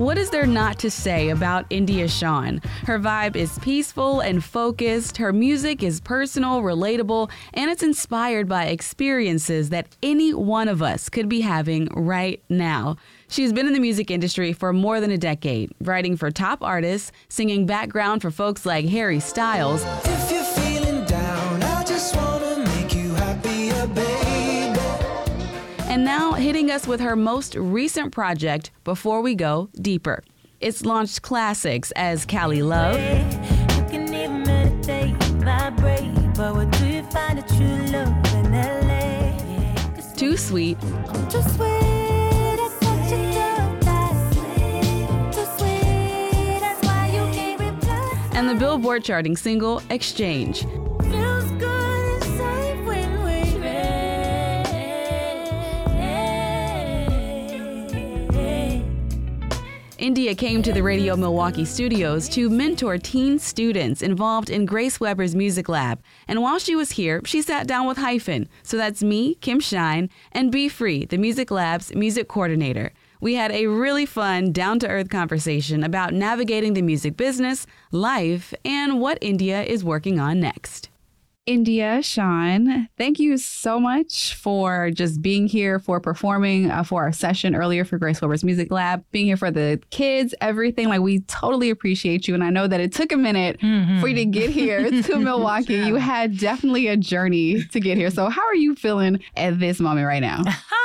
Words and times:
What 0.00 0.16
is 0.16 0.30
there 0.30 0.46
not 0.46 0.78
to 0.78 0.90
say 0.90 1.28
about 1.28 1.66
India 1.68 2.08
Shawn? 2.08 2.62
Her 2.86 2.98
vibe 2.98 3.36
is 3.36 3.58
peaceful 3.58 4.20
and 4.20 4.42
focused, 4.42 5.18
her 5.18 5.30
music 5.30 5.82
is 5.82 6.00
personal, 6.00 6.62
relatable, 6.62 7.30
and 7.52 7.70
it's 7.70 7.82
inspired 7.82 8.48
by 8.48 8.68
experiences 8.68 9.68
that 9.68 9.94
any 10.02 10.32
one 10.32 10.68
of 10.68 10.80
us 10.80 11.10
could 11.10 11.28
be 11.28 11.42
having 11.42 11.86
right 11.88 12.42
now. 12.48 12.96
She's 13.28 13.52
been 13.52 13.66
in 13.66 13.74
the 13.74 13.78
music 13.78 14.10
industry 14.10 14.54
for 14.54 14.72
more 14.72 15.00
than 15.00 15.10
a 15.10 15.18
decade, 15.18 15.70
writing 15.82 16.16
for 16.16 16.30
top 16.30 16.62
artists, 16.62 17.12
singing 17.28 17.66
background 17.66 18.22
for 18.22 18.30
folks 18.30 18.64
like 18.64 18.86
Harry 18.86 19.20
Styles. 19.20 19.84
And 25.90 26.04
now 26.04 26.32
hitting 26.34 26.70
us 26.70 26.86
with 26.86 27.00
her 27.00 27.16
most 27.16 27.56
recent 27.56 28.12
project, 28.12 28.70
Before 28.84 29.20
We 29.22 29.34
Go 29.34 29.70
Deeper. 29.74 30.22
It's 30.60 30.84
launched 30.84 31.22
classics 31.22 31.90
as 31.96 32.24
Cali 32.24 32.62
Love. 32.62 32.94
Too 40.16 40.36
sweet. 40.36 40.78
And 48.32 48.48
the 48.48 48.54
Billboard 48.56 49.02
charting 49.02 49.36
single 49.36 49.82
Exchange. 49.90 50.64
India 60.00 60.34
came 60.34 60.62
to 60.62 60.72
the 60.72 60.82
Radio 60.82 61.14
Milwaukee 61.14 61.66
studios 61.66 62.26
to 62.30 62.48
mentor 62.48 62.96
teen 62.96 63.38
students 63.38 64.00
involved 64.00 64.48
in 64.48 64.64
Grace 64.64 64.98
Weber's 64.98 65.34
Music 65.34 65.68
Lab. 65.68 66.02
And 66.26 66.40
while 66.40 66.58
she 66.58 66.74
was 66.74 66.92
here, 66.92 67.20
she 67.26 67.42
sat 67.42 67.66
down 67.66 67.86
with 67.86 67.98
HYFIN. 67.98 68.48
So 68.62 68.78
that's 68.78 69.02
me, 69.02 69.34
Kim 69.36 69.60
Shine, 69.60 70.08
and 70.32 70.50
Be 70.50 70.70
Free, 70.70 71.04
the 71.04 71.18
Music 71.18 71.50
Lab's 71.50 71.94
music 71.94 72.28
coordinator. 72.28 72.92
We 73.20 73.34
had 73.34 73.52
a 73.52 73.66
really 73.66 74.06
fun, 74.06 74.52
down 74.52 74.78
to 74.78 74.88
earth 74.88 75.10
conversation 75.10 75.84
about 75.84 76.14
navigating 76.14 76.72
the 76.72 76.82
music 76.82 77.18
business, 77.18 77.66
life, 77.92 78.54
and 78.64 79.00
what 79.00 79.18
India 79.20 79.62
is 79.62 79.84
working 79.84 80.18
on 80.18 80.40
next. 80.40 80.89
India, 81.50 82.00
Shawn. 82.00 82.88
thank 82.96 83.18
you 83.18 83.36
so 83.36 83.80
much 83.80 84.36
for 84.36 84.92
just 84.92 85.20
being 85.20 85.48
here, 85.48 85.80
for 85.80 85.98
performing 85.98 86.70
uh, 86.70 86.84
for 86.84 87.02
our 87.02 87.10
session 87.10 87.56
earlier 87.56 87.84
for 87.84 87.98
Grace 87.98 88.22
Weber's 88.22 88.44
Music 88.44 88.70
Lab, 88.70 89.04
being 89.10 89.26
here 89.26 89.36
for 89.36 89.50
the 89.50 89.82
kids, 89.90 90.32
everything. 90.40 90.88
Like, 90.88 91.00
we 91.00 91.22
totally 91.22 91.68
appreciate 91.68 92.28
you. 92.28 92.34
And 92.34 92.44
I 92.44 92.50
know 92.50 92.68
that 92.68 92.80
it 92.80 92.92
took 92.92 93.10
a 93.10 93.16
minute 93.16 93.58
mm-hmm. 93.58 94.00
for 94.00 94.06
you 94.06 94.14
to 94.14 94.24
get 94.26 94.50
here 94.50 95.02
to 95.02 95.18
Milwaukee. 95.18 95.74
You 95.74 95.96
had 95.96 96.38
definitely 96.38 96.86
a 96.86 96.96
journey 96.96 97.64
to 97.64 97.80
get 97.80 97.98
here. 97.98 98.12
So, 98.12 98.28
how 98.28 98.46
are 98.46 98.54
you 98.54 98.76
feeling 98.76 99.18
at 99.36 99.58
this 99.58 99.80
moment 99.80 100.06
right 100.06 100.22
now? 100.22 100.44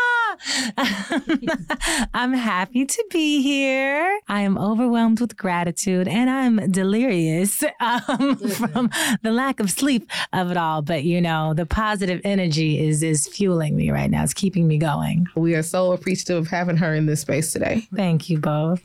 I'm 2.14 2.34
happy 2.34 2.86
to 2.86 3.06
be 3.12 3.42
here. 3.42 4.20
I 4.28 4.42
am 4.42 4.58
overwhelmed 4.58 5.20
with 5.22 5.38
gratitude 5.38 6.08
and 6.08 6.30
I'm 6.30 6.72
delirious 6.72 7.64
um, 7.80 8.38
from 8.38 8.90
the 9.22 9.32
lack 9.32 9.60
of 9.60 9.70
sleep 9.70 10.10
of 10.34 10.52
it 10.52 10.58
all. 10.58 10.82
But 10.82 11.04
you 11.04 11.22
know, 11.22 11.54
the 11.54 11.66
positive 11.66 12.22
energy 12.24 12.86
is 12.86 13.04
is 13.04 13.28
fueling 13.28 13.76
me 13.76 13.92
right 13.92 14.10
now. 14.10 14.24
It's 14.24 14.34
keeping 14.34 14.68
me 14.68 14.78
going. 14.78 15.28
We 15.36 15.56
are 15.56 15.64
so 15.64 15.92
appreciative 15.92 16.38
of 16.38 16.48
having 16.48 16.78
her 16.78 16.94
in 16.94 17.06
this 17.06 17.22
space 17.22 17.52
today. 17.52 17.88
Thank 17.96 18.30
you 18.30 18.40
both. 18.40 18.84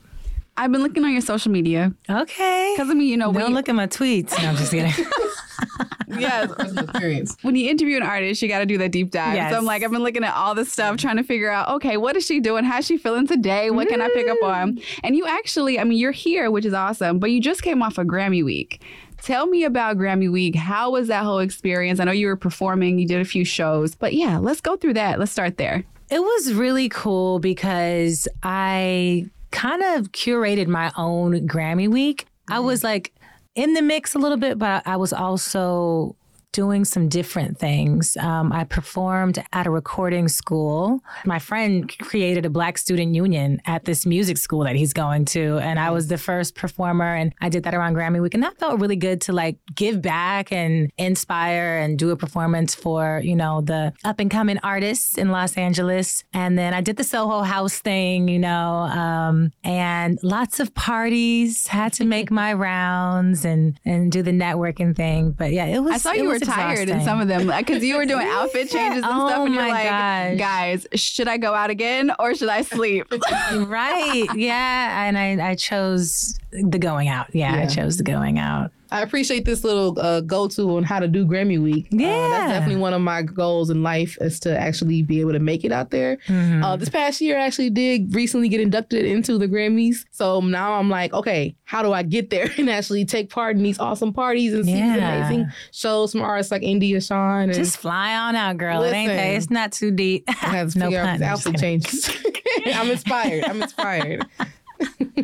I've 0.57 0.71
been 0.71 0.83
looking 0.83 1.05
on 1.05 1.13
your 1.13 1.23
social 1.23 1.51
media. 1.51 1.95
Okay. 2.09 2.75
Because 2.75 2.91
I 2.91 2.95
mean, 2.95 3.09
you 3.09 3.17
know, 3.17 3.33
don't 3.33 3.55
look 3.55 3.69
at 3.69 3.75
my 3.75 3.87
tweets. 3.87 4.37
No, 4.43 4.49
I'm 4.49 4.57
just 4.57 4.73
kidding. 4.73 4.93
yes, 6.19 6.51
experience. 6.59 7.37
When 7.43 7.57
you 7.57 7.71
interview 7.71 7.97
an 7.97 8.03
artist, 8.03 8.43
you 8.43 8.49
got 8.49 8.61
to 8.61 8.67
do 8.67 8.79
that 8.79 8.93
deep 8.93 9.11
dive. 9.11 9.35
Yes. 9.35 9.53
So 9.53 9.59
I'm 9.59 9.65
like, 9.65 9.83
I've 9.83 9.91
been 9.91 10.03
looking 10.03 10.25
at 10.25 10.35
all 10.35 10.55
this 10.55 10.73
stuff, 10.73 10.97
trying 10.97 11.17
to 11.17 11.25
figure 11.25 11.51
out, 11.51 11.69
okay, 11.77 11.97
what 11.97 12.17
is 12.17 12.27
she 12.27 12.41
doing? 12.41 12.65
How's 12.65 12.87
she 12.87 12.97
feeling 12.97 13.27
today? 13.27 13.71
What 13.71 13.89
can 13.89 14.01
I 14.01 14.09
pick 14.09 14.29
up 14.29 14.43
on? 14.43 14.81
And 15.03 15.17
you 15.17 15.27
actually, 15.27 15.79
I 15.79 15.85
mean, 15.85 15.99
you're 15.99 16.13
here, 16.13 16.51
which 16.51 16.65
is 16.65 16.75
awesome, 16.75 17.19
but 17.19 17.31
you 17.31 17.41
just 17.41 17.63
came 17.63 17.83
off 17.83 17.99
a 17.99 18.03
of 18.03 18.07
Grammy 18.07 18.45
Week. 18.45 18.83
Tell 19.23 19.47
me 19.47 19.65
about 19.65 19.99
Grammy 19.99 20.31
Week. 20.33 20.55
How 20.55 20.91
was 20.91 21.09
that 21.09 21.25
whole 21.25 21.41
experience? 21.41 22.01
I 22.01 22.05
know 22.05 22.13
you 22.13 22.27
were 22.27 22.37
performing, 22.37 22.99
you 22.99 23.07
did 23.07 23.21
a 23.21 23.25
few 23.25 23.45
shows, 23.45 23.95
but 23.95 24.15
yeah, 24.15 24.39
let's 24.39 24.61
go 24.61 24.77
through 24.77 24.95
that. 24.95 25.19
Let's 25.19 25.33
start 25.33 25.59
there. 25.59 25.85
It 26.11 26.21
was 26.21 26.55
really 26.55 26.89
cool 26.89 27.39
because 27.39 28.27
I 28.43 29.27
kind 29.51 29.83
of 29.83 30.13
curated 30.13 30.67
my 30.67 30.91
own 30.97 31.47
Grammy 31.47 31.89
Week. 31.89 32.27
I 32.49 32.57
mm-hmm. 32.57 32.67
was 32.67 32.83
like 32.83 33.13
in 33.55 33.75
the 33.75 33.83
mix 33.83 34.15
a 34.15 34.19
little 34.19 34.37
bit, 34.37 34.59
but 34.59 34.87
I 34.87 34.97
was 34.97 35.13
also 35.13 36.17
doing 36.53 36.85
some 36.85 37.09
different 37.09 37.59
things. 37.59 38.17
Um, 38.17 38.53
I 38.53 38.65
performed 38.65 39.43
at 39.53 39.67
a 39.67 39.71
recording 39.71 40.29
school. 40.29 41.01
My 41.25 41.39
friend 41.39 41.93
created 41.99 42.45
a 42.45 42.51
Black 42.51 42.79
Student 42.79 43.15
Union 43.15 43.61
at 43.67 43.85
this 43.85 44.05
music 44.05 44.37
school 44.37 44.65
that 44.65 44.75
he's 44.75 44.93
going 44.93 45.25
to, 45.27 45.59
and 45.59 45.79
I 45.79 45.91
was 45.91 46.09
the 46.09 46.19
first 46.19 46.55
performer. 46.55 47.15
And 47.15 47.33
I 47.41 47.49
did 47.49 47.63
that 47.65 47.75
around 47.75 47.95
Grammy 47.95 48.21
Week, 48.21 48.35
and 48.35 48.43
that 48.43 48.59
felt 48.59 48.81
really 48.81 48.97
good 48.97 49.21
to 49.23 49.33
like 49.33 49.59
give 49.75 50.03
back 50.03 50.51
and 50.53 50.91
inspire 50.99 51.79
and 51.79 51.99
do 51.99 52.11
a 52.11 52.17
performance 52.17 52.75
for 52.75 53.21
you 53.23 53.37
know 53.37 53.61
the 53.61 53.93
up 54.05 54.19
and 54.19 54.31
coming 54.31 54.59
artists 54.63 55.17
in 55.19 55.31
Los 55.31 55.57
Angeles. 55.57 56.25
And 56.33 56.59
then 56.59 56.75
I 56.75 56.81
did 56.81 56.97
the 56.97 57.05
Soho 57.05 57.43
House 57.43 57.79
thing, 57.79 58.29
you 58.29 58.39
know, 58.39 58.89
um, 58.91 59.53
and 59.63 60.19
lots 60.23 60.59
of 60.59 60.75
parties. 60.75 61.69
Had 61.69 61.93
to 61.95 62.05
make 62.05 62.31
my 62.31 62.53
rounds 62.53 63.45
and 63.45 63.79
and 63.85 64.11
do 64.11 64.23
the 64.23 64.33
networking 64.33 64.97
thing. 64.97 65.31
But 65.31 65.53
yeah, 65.53 65.67
it 65.67 65.81
was. 65.81 65.95
I 65.95 65.99
saw 65.99 66.13
you 66.13 66.29
were 66.29 66.40
tired 66.41 66.89
in 66.89 67.03
some 67.03 67.21
of 67.21 67.29
them 67.29 67.47
because 67.47 67.83
you 67.85 67.97
were 67.97 68.07
doing 68.07 68.27
outfit 68.31 68.71
changes 68.71 69.03
and 69.05 69.13
oh 69.13 69.29
stuff, 69.29 69.47
and 69.47 69.55
you're 69.55 69.69
like, 69.69 69.85
gosh. 69.85 70.39
guys, 70.39 70.87
should 70.95 71.29
I 71.29 71.37
go 71.37 71.55
out 71.55 71.71
again 71.71 72.13
or 72.19 72.35
should 72.35 72.49
I 72.49 72.63
sleep? 72.63 73.07
right? 73.55 74.27
Yeah, 74.35 75.07
and 75.07 75.19
I 75.19 75.51
I 75.51 75.55
chose 75.55 76.39
the 76.51 76.79
going 76.79 77.09
out. 77.09 77.35
Yeah, 77.35 77.57
yeah, 77.57 77.63
I 77.63 77.67
chose 77.67 77.97
the 77.97 78.05
going 78.05 78.39
out. 78.39 78.73
I 78.93 79.03
appreciate 79.03 79.45
this 79.45 79.65
little 79.65 79.99
uh, 80.01 80.21
go 80.21 80.49
to 80.49 80.77
on 80.77 80.83
how 80.83 80.99
to 80.99 81.09
do 81.09 81.27
Grammy 81.27 81.61
Week. 81.63 81.89
Yeah, 81.91 82.09
uh, 82.09 82.29
that's 82.29 82.53
definitely 82.53 82.81
one 82.81 82.93
of 82.93 83.01
my 83.01 83.23
goals 83.23 83.71
in 83.71 83.83
life 83.83 84.19
is 84.21 84.41
to 84.41 84.59
actually 84.59 85.03
be 85.03 85.21
able 85.21 85.33
to 85.33 85.39
make 85.39 85.65
it 85.65 85.73
out 85.73 85.91
there. 85.91 86.17
Mm-hmm. 86.27 86.65
Uh, 86.65 86.77
this 86.77 86.89
past 86.89 87.21
year, 87.21 87.39
I 87.39 87.47
actually 87.47 87.71
did 87.71 88.15
recently 88.15 88.49
get 88.49 88.61
inducted 88.61 89.05
into 89.05 89.39
the 89.39 89.47
Grammys, 89.47 90.05
so 90.11 90.41
now 90.41 90.75
I'm 90.75 90.89
like, 90.89 91.13
okay, 91.13 91.57
how 91.65 91.83
do 91.83 91.93
I 91.93 92.03
get 92.03 92.31
there 92.31 92.51
and 92.59 92.69
actually 92.69 93.05
take 93.05 93.31
part 93.31 93.57
in 93.57 93.63
these 93.63 93.79
awesome 93.79 94.13
parties 94.13 94.53
and 94.53 94.65
see 94.65 94.73
yeah. 94.73 94.95
these 94.95 95.03
amazing 95.03 95.53
shows 95.73 96.13
from 96.13 96.23
artists 96.23 96.51
like 96.51 96.63
India 96.63 97.01
Shawn? 97.01 97.45
And 97.45 97.55
Just 97.55 97.77
fly 97.77 98.17
on 98.17 98.35
out, 98.35 98.57
girl. 98.57 98.81
Listen, 98.81 98.95
it 98.95 98.99
ain't 98.99 99.13
that. 99.13 99.35
It's 99.35 99.51
not 99.51 99.73
too 99.73 99.91
deep. 99.91 100.25
I 100.29 100.33
have 100.33 100.73
to 100.73 100.79
no 100.81 100.87
figure 100.87 101.01
out 101.01 101.23
outfit 101.23 101.59
changes. 101.59 102.11
I'm 102.67 102.91
inspired. 102.91 103.45
I'm 103.45 103.63
inspired. 103.63 104.27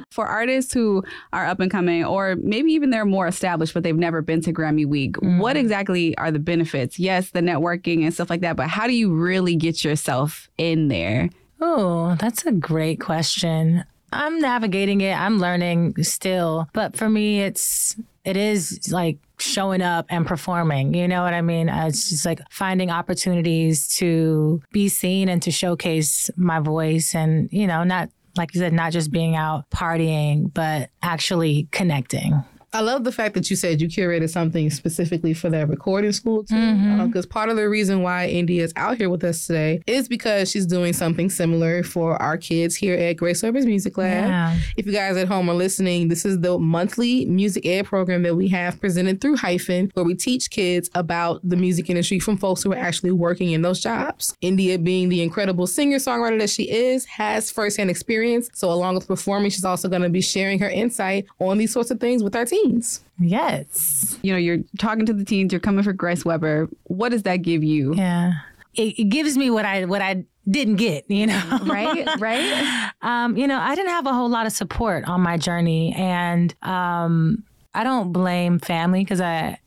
For 0.11 0.27
artists 0.27 0.73
who 0.73 1.05
are 1.33 1.47
up 1.47 1.61
and 1.61 1.71
coming, 1.71 2.05
or 2.05 2.37
maybe 2.37 2.73
even 2.73 2.91
they're 2.91 3.05
more 3.05 3.27
established, 3.27 3.75
but 3.75 3.83
they've 3.83 3.97
never 3.97 4.23
been 4.23 4.41
to 4.43 4.53
Grammy 4.53 4.87
Week, 4.87 5.17
mm. 5.17 5.39
what 5.39 5.57
exactly 5.57 6.17
are 6.19 6.31
the 6.31 6.39
benefits? 6.39 6.99
Yes, 6.99 7.31
the 7.31 7.41
networking 7.41 8.05
and 8.05 8.13
stuff 8.13 8.31
like 8.31 8.41
that, 8.41 8.57
but 8.57 8.69
how 8.69 8.87
do 8.87 8.95
you 8.95 9.15
really 9.15 9.57
get 9.57 9.85
yourself 9.85 10.49
in 10.59 10.89
there? 10.89 11.31
Oh, 11.61 12.17
that's 12.19 12.45
a 12.45 12.53
great 12.53 13.01
question. 13.01 13.85
I'm 14.13 14.39
navigating 14.41 15.01
it. 15.01 15.19
I'm 15.19 15.39
learning 15.39 16.03
still. 16.03 16.69
But 16.73 16.97
for 16.97 17.09
me, 17.09 17.43
it's 17.43 17.97
it 18.25 18.37
is 18.37 18.91
like 18.91 19.19
showing 19.39 19.83
up 19.83 20.07
and 20.09 20.27
performing. 20.27 20.95
You 20.95 21.07
know 21.07 21.23
what 21.23 21.35
I 21.35 21.43
mean? 21.43 21.69
It's 21.69 22.11
just 22.11 22.27
like 22.27 22.41
finding 22.51 22.91
opportunities 22.91 23.87
to 23.99 24.61
be 24.73 24.89
seen 24.89 25.29
and 25.29 25.41
to 25.43 25.51
showcase 25.51 26.31
my 26.37 26.59
voice 26.59 27.15
and, 27.15 27.49
you 27.53 27.67
know, 27.67 27.85
not 27.85 28.11
like 28.37 28.55
you 28.55 28.61
said, 28.61 28.73
not 28.73 28.93
just 28.93 29.11
being 29.11 29.37
out 29.37 29.69
partying, 29.71 30.53
but 30.53 30.91
actually 31.03 31.69
connecting. 31.73 32.45
I 32.77 32.81
love 32.81 33.05
the 33.05 33.13
fact 33.13 33.33
that 33.37 33.49
you 33.49 33.57
said 33.57 33.81
you 33.81 33.89
curated 33.89 34.29
something 34.29 34.69
specifically 34.69 35.33
for 35.33 35.49
that 35.49 35.67
recording 35.67 36.13
school 36.13 36.45
too. 36.45 36.55
Because 36.55 36.77
mm-hmm. 36.79 37.19
uh, 37.19 37.23
part 37.31 37.49
of 37.49 37.57
the 37.57 37.67
reason 37.71 38.03
why 38.03 38.27
India 38.27 38.63
is 38.63 38.75
out 38.77 38.99
here 38.99 39.09
with 39.09 39.25
us 39.25 39.47
today 39.47 39.81
is 39.87 40.11
because 40.11 40.51
she's 40.51 40.67
doing 40.67 40.93
something 40.93 41.31
similar 41.31 41.83
for 41.83 42.21
our 42.21 42.37
kids 42.37 42.77
here 42.77 42.95
at 42.95 43.15
Grace 43.15 43.43
Weber's 43.43 43.65
Music 43.65 43.97
Lab. 43.97 44.29
Yeah. 44.29 44.59
If 44.77 44.85
you 44.85 44.93
guys 44.93 45.17
at 45.17 45.27
home 45.27 45.49
are 45.49 45.55
listening, 45.55 46.09
this 46.09 46.27
is 46.27 46.41
the 46.41 46.59
monthly 46.59 47.25
music 47.25 47.65
ed 47.65 47.87
program 47.87 48.23
that 48.25 48.37
we 48.37 48.47
have 48.49 48.79
presented 48.79 49.23
through 49.23 49.39
HYFIN, 49.39 49.93
where 49.95 50.05
we 50.05 50.15
teach 50.15 50.51
kids 50.51 50.91
about 50.95 51.41
the 51.43 51.57
music 51.57 51.89
industry 51.89 52.19
from 52.19 52.37
folks 52.37 52.63
who 52.63 52.75
are 52.75 52.79
actually 52.79 53.11
working 53.11 53.53
in 53.53 53.63
those 53.63 53.81
jobs. 53.81 54.37
India, 54.43 54.79
being 54.79 55.09
the 55.09 55.23
incredible 55.23 55.67
singer 55.67 55.97
songwriter 55.97 56.39
that 56.41 56.51
she 56.51 56.71
is, 56.71 57.07
has 57.07 57.51
firsthand 57.51 57.89
experience. 57.89 58.51
So, 58.53 58.71
along 58.71 58.97
with 58.97 59.09
performing, 59.09 59.51
she's 59.51 59.65
also 59.65 59.89
going 59.89 60.03
to 60.03 60.11
be 60.11 60.21
sharing 60.21 60.59
her 60.59 60.69
insight 60.69 61.25
on 61.39 61.57
these 61.57 61.73
sorts 61.73 61.91
of 61.91 62.01
things 62.01 62.23
with 62.23 62.37
our 62.37 62.45
team 62.45 62.66
teens. 62.67 63.05
Yes. 63.19 64.19
You 64.23 64.33
know, 64.33 64.39
you're 64.39 64.59
talking 64.79 65.07
to 65.07 65.13
the 65.13 65.25
teens, 65.25 65.53
you're 65.53 65.61
coming 65.61 65.85
for 65.85 65.93
Grace 65.93 66.25
Weber. 66.25 66.69
What 66.85 67.11
does 67.11 67.23
that 67.25 67.39
give 67.39 67.65
you? 67.65 67.95
Yeah. 67.95 68.33
It, 68.75 68.99
it 68.99 69.09
gives 69.09 69.37
me 69.37 69.51
what 69.51 69.65
I 69.65 69.85
what 69.87 70.03
I 70.03 70.25
didn't 70.49 70.77
get, 70.77 71.11
you 71.11 71.27
know? 71.27 71.59
right, 71.65 72.07
right. 72.19 72.93
Um, 73.03 73.37
you 73.37 73.47
know, 73.47 73.59
I 73.59 73.77
didn't 73.77 73.91
have 73.91 74.07
a 74.07 74.13
whole 74.13 74.29
lot 74.29 74.47
of 74.47 74.53
support 74.53 75.05
on 75.05 75.21
my 75.21 75.37
journey. 75.37 75.95
And 75.97 76.53
um, 76.63 77.45
I 77.73 77.85
don't 77.85 78.11
blame 78.11 78.59
family 78.59 79.05
because 79.05 79.21
I, 79.21 79.61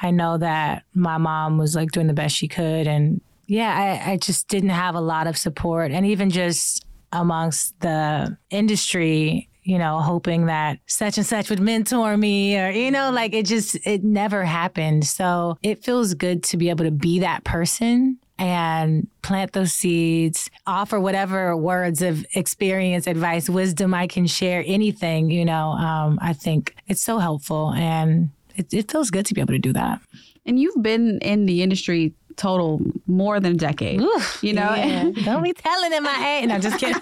I 0.00 0.12
know 0.12 0.38
that 0.38 0.84
my 0.94 1.18
mom 1.18 1.58
was 1.58 1.74
like 1.74 1.90
doing 1.90 2.06
the 2.06 2.14
best 2.14 2.34
she 2.34 2.48
could. 2.48 2.86
And 2.86 3.20
yeah, 3.48 4.00
I, 4.06 4.12
I 4.12 4.16
just 4.16 4.48
didn't 4.48 4.70
have 4.70 4.94
a 4.94 5.00
lot 5.00 5.26
of 5.26 5.36
support. 5.36 5.90
And 5.90 6.06
even 6.06 6.30
just 6.30 6.86
amongst 7.12 7.78
the 7.80 8.38
industry, 8.48 9.49
you 9.62 9.78
know, 9.78 10.00
hoping 10.00 10.46
that 10.46 10.78
such 10.86 11.18
and 11.18 11.26
such 11.26 11.50
would 11.50 11.60
mentor 11.60 12.16
me 12.16 12.58
or, 12.58 12.70
you 12.70 12.90
know, 12.90 13.10
like 13.10 13.34
it 13.34 13.46
just, 13.46 13.76
it 13.86 14.02
never 14.02 14.44
happened. 14.44 15.06
So 15.06 15.58
it 15.62 15.84
feels 15.84 16.14
good 16.14 16.42
to 16.44 16.56
be 16.56 16.70
able 16.70 16.84
to 16.84 16.90
be 16.90 17.20
that 17.20 17.44
person 17.44 18.18
and 18.38 19.06
plant 19.20 19.52
those 19.52 19.72
seeds, 19.72 20.50
offer 20.66 20.98
whatever 20.98 21.54
words 21.56 22.00
of 22.00 22.24
experience, 22.34 23.06
advice, 23.06 23.50
wisdom 23.50 23.92
I 23.92 24.06
can 24.06 24.26
share, 24.26 24.64
anything, 24.66 25.30
you 25.30 25.44
know, 25.44 25.72
um, 25.72 26.18
I 26.22 26.32
think 26.32 26.74
it's 26.88 27.02
so 27.02 27.18
helpful 27.18 27.74
and 27.74 28.30
it, 28.56 28.72
it 28.72 28.90
feels 28.90 29.10
good 29.10 29.26
to 29.26 29.34
be 29.34 29.42
able 29.42 29.52
to 29.52 29.58
do 29.58 29.74
that. 29.74 30.00
And 30.46 30.58
you've 30.58 30.82
been 30.82 31.18
in 31.18 31.44
the 31.44 31.62
industry 31.62 32.14
total 32.40 32.80
more 33.06 33.38
than 33.38 33.52
a 33.52 33.56
decade. 33.56 34.00
Oof, 34.00 34.38
you 34.42 34.54
know, 34.54 34.74
yeah. 34.74 35.10
don't 35.24 35.42
be 35.42 35.52
telling 35.52 35.92
him 35.92 36.06
I 36.06 36.38
age. 36.40 36.48
No, 36.48 36.58
just 36.58 36.78
kidding. 36.78 37.00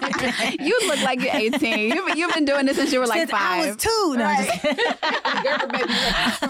you 0.65 0.77
look 0.87 1.01
like 1.01 1.21
you're 1.21 1.33
18. 1.33 1.91
You've, 1.93 2.17
you've 2.17 2.33
been 2.33 2.45
doing 2.45 2.65
this 2.65 2.75
since 2.77 2.91
you 2.91 2.99
were 2.99 3.07
like 3.07 3.19
Since 3.19 3.31
five. 3.31 3.63
I 3.63 3.67
was 3.67 3.77
two. 3.77 4.15
No, 4.17 4.23
Right. 4.25 4.59
just- 4.61 4.63
Gerber 5.43 5.67
baby. 5.67 5.93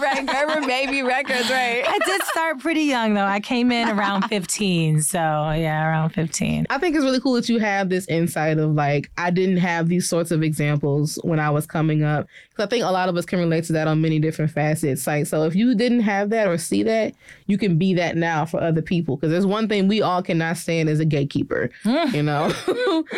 right, 0.04 0.26
Gerber 0.26 0.66
Baby 0.66 1.02
Records, 1.02 1.48
right? 1.50 1.84
I 1.86 1.98
did 2.04 2.22
start 2.24 2.58
pretty 2.58 2.82
young 2.82 3.14
though. 3.14 3.24
I 3.24 3.40
came 3.40 3.70
in 3.70 3.88
around 3.88 4.22
15. 4.28 5.02
So 5.02 5.18
yeah, 5.18 5.86
around 5.88 6.10
15. 6.10 6.66
I 6.70 6.78
think 6.78 6.96
it's 6.96 7.04
really 7.04 7.20
cool 7.20 7.34
that 7.34 7.48
you 7.48 7.58
have 7.60 7.88
this 7.88 8.06
insight 8.08 8.58
of 8.58 8.72
like, 8.74 9.10
I 9.16 9.30
didn't 9.30 9.58
have 9.58 9.88
these 9.88 10.08
sorts 10.08 10.30
of 10.32 10.42
examples 10.42 11.18
when 11.22 11.38
I 11.38 11.50
was 11.50 11.66
coming 11.66 12.02
up. 12.02 12.26
Because 12.60 12.68
I 12.68 12.76
think 12.76 12.84
a 12.84 12.92
lot 12.92 13.08
of 13.08 13.16
us 13.16 13.24
can 13.24 13.38
relate 13.38 13.64
to 13.64 13.72
that 13.72 13.88
on 13.88 14.02
many 14.02 14.18
different 14.18 14.50
facets. 14.50 15.06
Like, 15.06 15.26
so 15.26 15.44
if 15.44 15.54
you 15.54 15.74
didn't 15.74 16.00
have 16.00 16.28
that 16.30 16.46
or 16.46 16.58
see 16.58 16.82
that, 16.82 17.14
you 17.46 17.56
can 17.56 17.78
be 17.78 17.94
that 17.94 18.18
now 18.18 18.44
for 18.44 18.60
other 18.60 18.82
people. 18.82 19.16
Because 19.16 19.30
there's 19.30 19.46
one 19.46 19.66
thing 19.66 19.88
we 19.88 20.02
all 20.02 20.22
cannot 20.22 20.58
stand 20.58 20.90
as 20.90 21.00
a 21.00 21.06
gatekeeper, 21.06 21.70
mm. 21.84 22.12
you 22.12 22.22
know? 22.22 22.52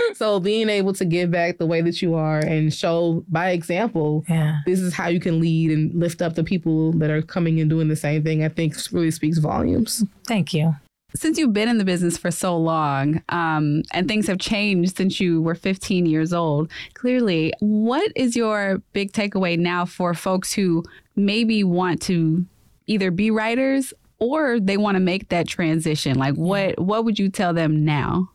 so 0.14 0.38
being 0.38 0.68
able 0.68 0.92
to 0.92 1.04
give 1.04 1.32
back 1.32 1.58
the 1.58 1.66
way 1.66 1.80
that 1.80 2.00
you 2.00 2.14
are 2.14 2.38
and 2.38 2.72
show 2.72 3.24
by 3.28 3.50
example, 3.50 4.24
Yeah. 4.28 4.58
this 4.64 4.78
is 4.78 4.94
how 4.94 5.08
you 5.08 5.18
can 5.18 5.40
lead 5.40 5.72
and 5.72 5.92
lift 5.92 6.22
up 6.22 6.36
the 6.36 6.44
people 6.44 6.92
that 6.92 7.10
are 7.10 7.22
coming 7.22 7.58
and 7.58 7.68
doing 7.68 7.88
the 7.88 7.96
same 7.96 8.22
thing, 8.22 8.44
I 8.44 8.48
think 8.48 8.76
really 8.92 9.10
speaks 9.10 9.38
volumes. 9.38 10.04
Thank 10.24 10.54
you. 10.54 10.76
Since 11.14 11.38
you've 11.38 11.52
been 11.52 11.68
in 11.68 11.78
the 11.78 11.84
business 11.84 12.16
for 12.16 12.30
so 12.30 12.56
long, 12.56 13.22
um, 13.28 13.82
and 13.92 14.08
things 14.08 14.26
have 14.26 14.38
changed 14.38 14.96
since 14.96 15.20
you 15.20 15.42
were 15.42 15.54
15 15.54 16.06
years 16.06 16.32
old, 16.32 16.70
clearly, 16.94 17.52
what 17.60 18.10
is 18.16 18.34
your 18.34 18.78
big 18.92 19.12
takeaway 19.12 19.58
now 19.58 19.84
for 19.84 20.14
folks 20.14 20.52
who 20.52 20.84
maybe 21.16 21.64
want 21.64 22.00
to 22.02 22.44
either 22.86 23.10
be 23.10 23.30
writers 23.30 23.92
or 24.18 24.58
they 24.60 24.76
want 24.76 24.96
to 24.96 25.00
make 25.00 25.28
that 25.28 25.48
transition? 25.48 26.18
Like, 26.18 26.34
what 26.34 26.78
what 26.78 27.04
would 27.04 27.18
you 27.18 27.28
tell 27.28 27.52
them 27.52 27.84
now? 27.84 28.30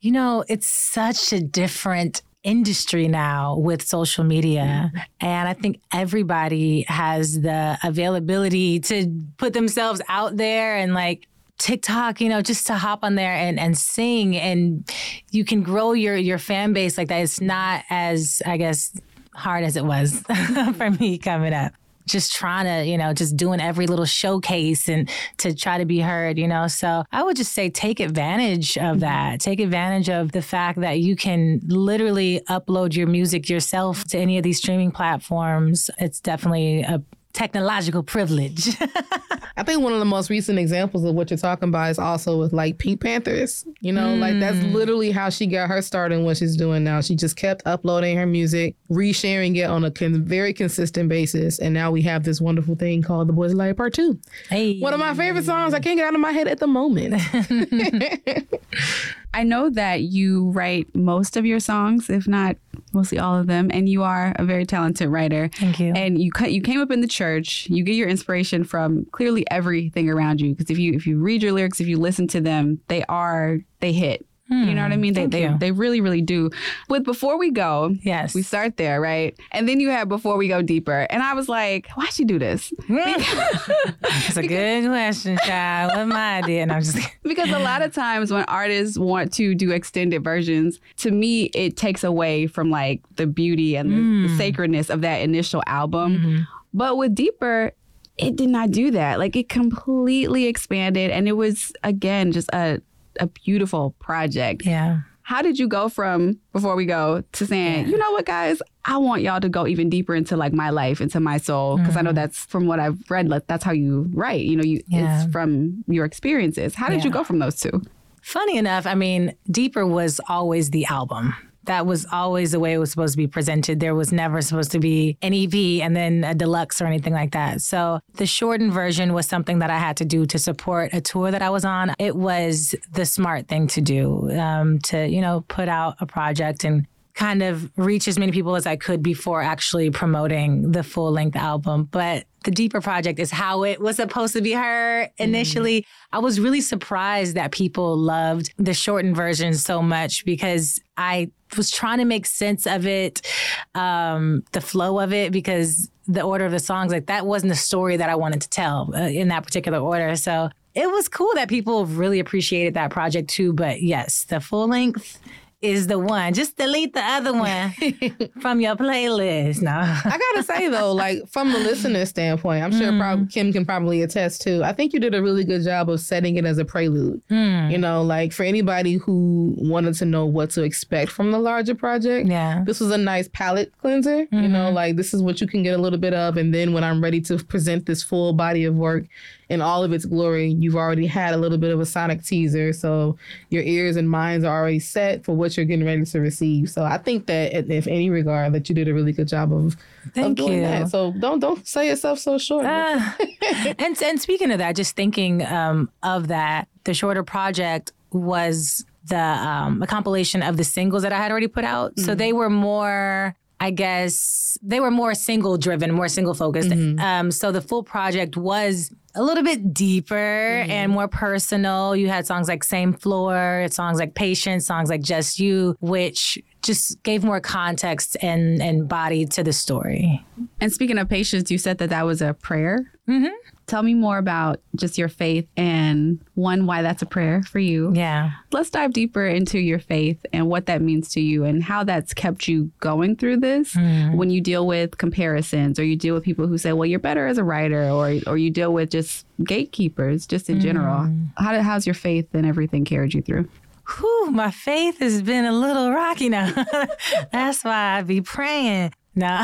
You 0.00 0.12
know, 0.12 0.44
it's 0.48 0.68
such 0.68 1.32
a 1.32 1.40
different 1.40 2.22
industry 2.44 3.08
now 3.08 3.56
with 3.56 3.82
social 3.82 4.24
media. 4.24 4.92
And 5.20 5.48
I 5.48 5.54
think 5.54 5.80
everybody 5.92 6.82
has 6.88 7.40
the 7.40 7.78
availability 7.82 8.80
to 8.80 9.12
put 9.38 9.52
themselves 9.52 10.00
out 10.08 10.36
there 10.36 10.76
and 10.76 10.94
like 10.94 11.26
TikTok, 11.58 12.20
you 12.20 12.28
know, 12.28 12.40
just 12.40 12.66
to 12.68 12.74
hop 12.74 13.00
on 13.02 13.16
there 13.16 13.32
and, 13.32 13.58
and 13.58 13.76
sing 13.76 14.36
and 14.36 14.88
you 15.30 15.44
can 15.44 15.62
grow 15.62 15.92
your 15.92 16.16
your 16.16 16.38
fan 16.38 16.72
base 16.72 16.96
like 16.96 17.08
that. 17.08 17.20
It's 17.20 17.40
not 17.40 17.84
as, 17.90 18.40
I 18.46 18.56
guess, 18.56 18.98
hard 19.34 19.64
as 19.64 19.76
it 19.76 19.84
was 19.84 20.20
for 20.76 20.90
me 20.90 21.18
coming 21.18 21.52
up. 21.52 21.72
Just 22.06 22.34
trying 22.34 22.64
to, 22.64 22.90
you 22.90 22.96
know, 22.96 23.12
just 23.12 23.36
doing 23.36 23.60
every 23.60 23.86
little 23.86 24.06
showcase 24.06 24.88
and 24.88 25.10
to 25.38 25.54
try 25.54 25.76
to 25.76 25.84
be 25.84 26.00
heard, 26.00 26.38
you 26.38 26.48
know. 26.48 26.66
So 26.66 27.04
I 27.12 27.22
would 27.22 27.36
just 27.36 27.52
say 27.52 27.68
take 27.68 28.00
advantage 28.00 28.78
of 28.78 28.82
mm-hmm. 28.82 28.98
that. 29.00 29.40
Take 29.40 29.60
advantage 29.60 30.08
of 30.08 30.32
the 30.32 30.40
fact 30.40 30.80
that 30.80 31.00
you 31.00 31.16
can 31.16 31.60
literally 31.66 32.40
upload 32.48 32.96
your 32.96 33.08
music 33.08 33.50
yourself 33.50 34.04
to 34.04 34.18
any 34.18 34.38
of 34.38 34.42
these 34.42 34.56
streaming 34.56 34.90
platforms. 34.90 35.90
It's 35.98 36.18
definitely 36.18 36.80
a 36.80 37.02
technological 37.38 38.02
privilege. 38.02 38.68
I 39.56 39.62
think 39.62 39.80
one 39.82 39.92
of 39.92 40.00
the 40.00 40.04
most 40.04 40.28
recent 40.28 40.58
examples 40.58 41.04
of 41.04 41.14
what 41.14 41.30
you're 41.30 41.38
talking 41.38 41.68
about 41.68 41.90
is 41.90 41.98
also 41.98 42.38
with 42.38 42.52
like 42.52 42.78
PinkPantheress. 42.78 43.64
You 43.80 43.92
know, 43.92 44.16
like 44.16 44.40
that's 44.40 44.56
mm. 44.56 44.72
literally 44.72 45.12
how 45.12 45.30
she 45.30 45.46
got 45.46 45.68
her 45.68 45.80
start 45.80 46.10
in 46.10 46.24
what 46.24 46.36
she's 46.36 46.56
doing 46.56 46.82
now. 46.82 47.00
She 47.00 47.14
just 47.14 47.36
kept 47.36 47.62
uploading 47.64 48.16
her 48.16 48.26
music, 48.26 48.74
resharing 48.90 49.56
it 49.56 49.64
on 49.64 49.84
a 49.84 49.90
con- 49.90 50.24
very 50.24 50.52
consistent 50.52 51.08
basis, 51.08 51.60
and 51.60 51.72
now 51.72 51.92
we 51.92 52.02
have 52.02 52.24
this 52.24 52.40
wonderful 52.40 52.74
thing 52.74 53.02
called 53.02 53.28
"The 53.28 53.32
Boy's 53.32 53.52
a 53.52 53.56
Liar 53.56 53.74
Part 53.74 53.94
2. 53.94 54.18
hey. 54.50 54.80
One 54.80 54.92
of 54.92 55.00
my 55.00 55.14
favorite 55.14 55.44
songs. 55.44 55.74
I 55.74 55.80
can't 55.80 55.96
get 55.96 56.08
out 56.08 56.14
of 56.14 56.20
my 56.20 56.32
head 56.32 56.48
at 56.48 56.58
the 56.58 56.66
moment. 56.66 57.22
I 59.34 59.42
know 59.42 59.70
that 59.70 60.02
you 60.02 60.50
write 60.50 60.94
most 60.94 61.36
of 61.36 61.44
your 61.44 61.60
songs, 61.60 62.08
if 62.08 62.26
not 62.26 62.56
mostly 62.92 63.18
all 63.18 63.38
of 63.38 63.46
them, 63.46 63.70
and 63.72 63.88
you 63.88 64.02
are 64.02 64.34
a 64.36 64.44
very 64.44 64.64
talented 64.64 65.08
writer. 65.08 65.50
Thank 65.54 65.78
you. 65.78 65.92
And 65.94 66.20
you 66.20 66.32
cut, 66.32 66.52
you 66.52 66.62
came 66.62 66.80
up 66.80 66.90
in 66.90 67.00
the 67.00 67.08
church. 67.08 67.66
You 67.68 67.84
get 67.84 67.94
your 67.94 68.08
inspiration 68.08 68.64
from 68.64 69.06
clearly 69.12 69.44
everything 69.50 70.08
around 70.08 70.40
you. 70.40 70.54
Because 70.54 70.70
if 70.70 70.78
you 70.78 70.94
if 70.94 71.06
you 71.06 71.18
read 71.18 71.42
your 71.42 71.52
lyrics, 71.52 71.80
if 71.80 71.86
you 71.86 71.98
listen 71.98 72.26
to 72.28 72.40
them, 72.40 72.80
they 72.88 73.04
are 73.04 73.58
they 73.80 73.92
hit. 73.92 74.24
You 74.50 74.74
know 74.74 74.82
what 74.82 74.92
I 74.92 74.96
mean? 74.96 75.12
They 75.14 75.24
Hmm. 75.24 75.30
thank 75.30 75.32
they, 75.32 75.42
you. 75.42 75.58
they 75.58 75.70
really 75.72 76.00
really 76.00 76.22
do. 76.22 76.50
With 76.88 77.04
before 77.04 77.38
we 77.38 77.50
go, 77.50 77.94
Yes. 78.02 78.34
we 78.34 78.42
start 78.42 78.76
there, 78.76 79.00
right? 79.00 79.38
And 79.52 79.68
then 79.68 79.78
you 79.80 79.90
have 79.90 80.08
before 80.08 80.36
we 80.36 80.48
go 80.48 80.62
deeper. 80.62 81.06
And 81.10 81.22
I 81.22 81.34
was 81.34 81.48
like, 81.48 81.88
why'd 81.90 82.12
she 82.12 82.24
do 82.24 82.38
this? 82.38 82.72
It's 82.88 84.36
a 84.36 84.42
good 84.46 84.86
question, 84.86 85.38
child. 85.44 85.92
What 85.96 86.06
my 86.08 86.38
idea? 86.38 86.62
And 86.62 86.72
I'm 86.72 86.82
just 86.82 86.96
kidding. 86.96 87.10
because 87.22 87.50
a 87.50 87.58
lot 87.58 87.82
of 87.82 87.92
times 87.92 88.32
when 88.32 88.44
artists 88.44 88.98
want 88.98 89.32
to 89.34 89.54
do 89.54 89.70
extended 89.72 90.24
versions 90.24 90.80
to 90.98 91.10
me 91.10 91.44
it 91.54 91.76
takes 91.76 92.02
away 92.04 92.46
from 92.46 92.70
like 92.70 93.02
the 93.16 93.26
beauty 93.26 93.76
and 93.76 93.90
the, 93.90 94.28
the 94.28 94.36
sacredness 94.36 94.88
of 94.90 95.02
that 95.02 95.18
initial 95.20 95.62
album 95.66 96.46
but 96.72 96.96
with 96.96 97.14
deeper 97.14 97.72
it 98.16 98.34
did 98.36 98.48
not 98.48 98.70
do 98.70 98.90
that 98.90 99.18
like 99.18 99.36
it 99.36 99.48
completely 99.48 100.46
expanded 100.46 101.10
and 101.10 101.28
it 101.28 101.32
was 101.32 101.72
again 101.84 102.32
just 102.32 102.48
a 102.52 102.80
a 103.18 103.26
beautiful 103.26 103.94
project. 103.98 104.64
Yeah. 104.64 105.00
how 105.22 105.42
did 105.42 105.58
you 105.58 105.68
go 105.68 105.88
from 105.88 106.38
before 106.52 106.74
we 106.74 106.86
go 106.86 107.22
to 107.32 107.46
saying 107.46 107.86
you 107.88 107.98
know 107.98 108.10
what 108.12 108.26
guys? 108.26 108.62
I 108.84 108.96
want 108.96 109.20
y'all 109.22 109.40
to 109.40 109.48
go 109.50 109.66
even 109.66 109.90
deeper 109.90 110.14
into 110.14 110.36
like 110.36 110.52
my 110.52 110.70
life 110.70 111.00
into 111.00 111.20
my 111.20 111.36
soul 111.36 111.76
because 111.76 111.96
i 111.96 112.00
know 112.00 112.12
mm. 112.12 112.14
that's 112.14 112.46
from 112.46 112.66
what 112.66 112.80
i've 112.80 112.98
read 113.10 113.28
like, 113.28 113.46
that's 113.46 113.64
how 113.64 113.72
you 113.72 114.08
write 114.14 114.42
you 114.42 114.56
know 114.56 114.64
you 114.64 114.82
Yeah. 114.88 115.24
it's 115.24 115.32
from 115.32 115.84
your 115.86 116.04
experiences. 116.04 116.74
How 116.74 116.88
did 116.88 117.04
you 117.04 117.10
go 117.10 117.22
from 117.24 117.38
those 117.38 117.56
two? 117.60 117.82
Funny 118.22 118.58
enough, 118.58 118.86
I 118.86 118.94
mean, 118.94 119.34
Deeper 119.50 119.86
was 119.86 120.20
always 120.28 120.70
the 120.70 120.84
album. 120.86 121.34
That 121.64 121.86
was 121.86 122.06
always 122.10 122.52
the 122.52 122.60
way 122.60 122.72
it 122.72 122.78
was 122.78 122.90
supposed 122.90 123.14
to 123.14 123.18
be 123.18 123.26
presented. 123.26 123.80
There 123.80 123.94
was 123.94 124.12
never 124.12 124.40
supposed 124.40 124.70
to 124.72 124.78
be 124.78 125.18
an 125.22 125.34
EP 125.34 125.54
and 125.84 125.94
then 125.94 126.24
a 126.24 126.34
deluxe 126.34 126.80
or 126.80 126.86
anything 126.86 127.12
like 127.12 127.32
that. 127.32 127.60
So 127.60 128.00
the 128.14 128.26
shortened 128.26 128.72
version 128.72 129.12
was 129.12 129.26
something 129.26 129.58
that 129.58 129.70
I 129.70 129.78
had 129.78 129.96
to 129.98 130.04
do 130.04 130.24
to 130.26 130.38
support 130.38 130.90
a 130.92 131.00
tour 131.00 131.30
that 131.30 131.42
I 131.42 131.50
was 131.50 131.64
on. 131.64 131.94
It 131.98 132.16
was 132.16 132.74
the 132.92 133.04
smart 133.04 133.48
thing 133.48 133.66
to 133.68 133.80
do 133.80 134.30
um, 134.38 134.78
to, 134.80 135.06
you 135.06 135.20
know, 135.20 135.44
put 135.48 135.68
out 135.68 135.96
a 136.00 136.06
project 136.06 136.64
and 136.64 136.86
kind 137.18 137.42
of 137.42 137.68
reach 137.76 138.06
as 138.06 138.16
many 138.16 138.30
people 138.30 138.54
as 138.54 138.64
I 138.64 138.76
could 138.76 139.02
before 139.02 139.42
actually 139.42 139.90
promoting 139.90 140.70
the 140.70 140.84
full 140.84 141.10
length 141.10 141.34
album. 141.34 141.88
But 141.90 142.26
the 142.44 142.52
deeper 142.52 142.80
project 142.80 143.18
is 143.18 143.32
how 143.32 143.64
it 143.64 143.80
was 143.80 143.96
supposed 143.96 144.34
to 144.34 144.40
be 144.40 144.52
heard 144.52 145.10
initially. 145.18 145.84
I 146.12 146.20
was 146.20 146.38
really 146.38 146.60
surprised 146.60 147.34
that 147.34 147.50
people 147.50 147.96
loved 147.96 148.54
the 148.56 148.72
shortened 148.72 149.16
version 149.16 149.52
so 149.54 149.82
much 149.82 150.24
because 150.24 150.78
I 150.96 151.32
was 151.56 151.72
trying 151.72 151.98
to 151.98 152.04
make 152.04 152.24
sense 152.24 152.68
of 152.68 152.86
it, 152.86 153.26
um, 153.74 154.44
the 154.52 154.60
flow 154.60 155.00
of 155.00 155.12
it, 155.12 155.32
because 155.32 155.90
the 156.06 156.22
order 156.22 156.44
of 156.46 156.52
the 156.52 156.60
songs, 156.60 156.92
like 156.92 157.06
that 157.06 157.26
wasn't 157.26 157.50
the 157.50 157.56
story 157.56 157.96
that 157.96 158.08
I 158.08 158.14
wanted 158.14 158.42
to 158.42 158.48
tell 158.48 158.92
uh, 158.94 159.08
in 159.08 159.26
that 159.28 159.42
particular 159.42 159.80
order. 159.80 160.14
So 160.14 160.50
it 160.76 160.88
was 160.88 161.08
cool 161.08 161.32
that 161.34 161.48
people 161.48 161.84
really 161.84 162.20
appreciated 162.20 162.74
that 162.74 162.92
project 162.92 163.28
too. 163.28 163.52
But 163.52 163.82
yes, 163.82 164.24
the 164.26 164.38
full 164.38 164.68
length 164.68 165.18
is 165.60 165.88
the 165.88 165.98
one. 165.98 166.32
Just 166.34 166.56
delete 166.56 166.94
the 166.94 167.02
other 167.02 167.32
one 167.32 167.72
from 168.40 168.60
your 168.60 168.76
playlist. 168.76 169.60
No. 169.60 169.72
I 169.72 170.18
gotta 170.34 170.42
say 170.44 170.68
though, 170.68 170.92
like 170.92 171.26
from 171.28 171.52
the 171.52 171.58
listener 171.58 172.06
standpoint, 172.06 172.62
I'm 172.62 172.70
sure 172.72 172.96
probably 172.96 173.26
Kim 173.26 173.52
can 173.52 173.64
probably 173.66 174.02
attest 174.02 174.42
to. 174.42 174.62
I 174.62 174.72
think 174.72 174.92
you 174.92 175.00
did 175.00 175.14
a 175.14 175.22
really 175.22 175.44
good 175.44 175.64
job 175.64 175.90
of 175.90 176.00
setting 176.00 176.36
it 176.36 176.44
as 176.44 176.58
a 176.58 176.64
prelude. 176.64 177.20
Mm. 177.28 177.72
You 177.72 177.78
know, 177.78 178.02
like 178.02 178.32
for 178.32 178.44
anybody 178.44 178.94
who 178.94 179.54
wanted 179.58 179.94
to 179.94 180.04
know 180.04 180.26
what 180.26 180.50
to 180.50 180.62
expect 180.62 181.10
from 181.10 181.32
the 181.32 181.38
larger 181.40 181.74
project, 181.74 182.28
Yeah. 182.28 182.62
this 182.64 182.78
was 182.78 182.92
a 182.92 182.98
nice 182.98 183.28
palate 183.32 183.72
cleanser. 183.80 184.26
You 184.30 184.48
know, 184.48 184.70
like 184.70 184.94
this 184.96 185.12
is 185.12 185.22
what 185.22 185.40
you 185.40 185.48
can 185.48 185.64
get 185.64 185.74
a 185.76 185.82
little 185.82 185.98
bit 185.98 186.14
of, 186.14 186.36
and 186.36 186.54
then 186.54 186.72
when 186.72 186.84
I'm 186.84 187.02
ready 187.02 187.20
to 187.22 187.36
present 187.38 187.86
this 187.86 188.02
full 188.04 188.32
body 188.32 188.64
of 188.64 188.76
work 188.76 189.06
in 189.48 189.62
all 189.62 189.82
of 189.82 189.92
its 189.94 190.04
glory, 190.04 190.48
you've 190.58 190.76
already 190.76 191.06
had 191.06 191.32
a 191.34 191.36
little 191.38 191.56
bit 191.56 191.72
of 191.72 191.80
a 191.80 191.86
sonic 191.86 192.22
teaser, 192.22 192.72
so 192.72 193.16
your 193.48 193.62
ears 193.62 193.96
and 193.96 194.08
minds 194.08 194.44
are 194.44 194.54
already 194.60 194.78
set 194.78 195.24
for 195.24 195.34
what 195.34 195.47
you're 195.56 195.66
getting 195.66 195.86
ready 195.86 196.04
to 196.04 196.20
receive. 196.20 196.70
So 196.70 196.84
I 196.84 196.98
think 196.98 197.26
that, 197.26 197.54
if 197.70 197.86
any 197.86 198.10
regard, 198.10 198.52
that 198.52 198.68
you 198.68 198.74
did 198.74 198.88
a 198.88 198.94
really 198.94 199.12
good 199.12 199.28
job 199.28 199.52
of, 199.52 199.76
of 200.16 200.34
doing 200.34 200.54
you. 200.54 200.60
that. 200.62 200.88
So 200.88 201.12
don't 201.12 201.40
don't 201.40 201.66
sell 201.66 201.84
yourself 201.84 202.18
so 202.18 202.38
short. 202.38 202.66
Ah. 202.66 203.16
and 203.78 204.00
and 204.02 204.20
speaking 204.20 204.50
of 204.50 204.58
that, 204.58 204.76
just 204.76 204.96
thinking 204.96 205.44
um, 205.44 205.90
of 206.02 206.28
that, 206.28 206.68
the 206.84 206.94
shorter 206.94 207.22
project 207.22 207.92
was 208.10 208.84
the 209.06 209.18
um, 209.18 209.82
a 209.82 209.86
compilation 209.86 210.42
of 210.42 210.56
the 210.56 210.64
singles 210.64 211.02
that 211.02 211.12
I 211.12 211.18
had 211.18 211.30
already 211.30 211.48
put 211.48 211.64
out. 211.64 211.98
So 211.98 212.14
they 212.14 212.32
were 212.32 212.50
more. 212.50 213.34
I 213.60 213.72
guess 213.72 214.56
they 214.62 214.78
were 214.78 214.92
more 214.92 215.16
single 215.16 215.58
driven, 215.58 215.92
more 215.92 216.06
single 216.06 216.32
focused. 216.32 216.70
Um, 216.70 217.32
so 217.32 217.50
the 217.50 217.60
full 217.60 217.82
project 217.82 218.36
was 218.36 218.92
a 219.18 219.22
little 219.22 219.42
bit 219.42 219.74
deeper 219.74 220.14
and 220.14 220.92
more 220.92 221.08
personal. 221.08 221.96
You 221.96 222.08
had 222.08 222.26
songs 222.26 222.46
like 222.46 222.62
Same 222.62 222.92
Floor, 222.92 223.66
songs 223.70 223.98
like 223.98 224.14
Patience, 224.14 224.64
songs 224.64 224.88
like 224.88 225.02
Just 225.02 225.40
You, 225.40 225.76
which 225.80 226.38
just 226.62 227.02
gave 227.02 227.24
more 227.24 227.40
context 227.40 228.16
and, 228.22 228.62
and 228.62 228.88
body 228.88 229.26
to 229.26 229.42
the 229.42 229.52
story. 229.52 230.24
And 230.60 230.72
speaking 230.72 230.98
of 230.98 231.08
patience, 231.08 231.50
you 231.50 231.58
said 231.58 231.78
that 231.78 231.90
that 231.90 232.06
was 232.06 232.22
a 232.22 232.34
prayer. 232.34 232.92
Mm-hmm. 233.08 233.34
Tell 233.68 233.82
me 233.82 233.92
more 233.92 234.16
about 234.16 234.60
just 234.74 234.96
your 234.96 235.08
faith 235.08 235.46
and 235.54 236.18
one, 236.34 236.64
why 236.64 236.80
that's 236.80 237.02
a 237.02 237.06
prayer 237.06 237.42
for 237.42 237.58
you. 237.58 237.92
Yeah. 237.94 238.32
Let's 238.50 238.70
dive 238.70 238.94
deeper 238.94 239.26
into 239.26 239.58
your 239.58 239.78
faith 239.78 240.24
and 240.32 240.48
what 240.48 240.66
that 240.66 240.80
means 240.80 241.10
to 241.10 241.20
you 241.20 241.44
and 241.44 241.62
how 241.62 241.84
that's 241.84 242.14
kept 242.14 242.48
you 242.48 242.70
going 242.80 243.14
through 243.14 243.36
this 243.36 243.74
hmm. 243.74 244.16
when 244.16 244.30
you 244.30 244.40
deal 244.40 244.66
with 244.66 244.96
comparisons 244.96 245.78
or 245.78 245.84
you 245.84 245.96
deal 245.96 246.14
with 246.14 246.24
people 246.24 246.46
who 246.46 246.56
say, 246.56 246.72
well, 246.72 246.86
you're 246.86 246.98
better 246.98 247.26
as 247.26 247.36
a 247.36 247.44
writer 247.44 247.90
or, 247.90 248.18
or 248.26 248.38
you 248.38 248.50
deal 248.50 248.72
with 248.72 248.90
just 248.90 249.26
gatekeepers 249.44 250.26
just 250.26 250.48
in 250.48 250.60
general. 250.60 251.04
Hmm. 251.04 251.24
How 251.36 251.52
did, 251.52 251.60
how's 251.60 251.86
your 251.86 251.94
faith 251.94 252.26
and 252.32 252.46
everything 252.46 252.86
carried 252.86 253.12
you 253.12 253.20
through? 253.20 253.48
Whew, 253.96 254.30
my 254.30 254.50
faith 254.50 254.98
has 254.98 255.22
been 255.22 255.44
a 255.44 255.52
little 255.52 255.90
rocky 255.90 256.28
now. 256.28 256.52
That's 257.32 257.64
why 257.64 257.98
I 257.98 258.02
be 258.02 258.20
praying. 258.20 258.92
No, 259.18 259.26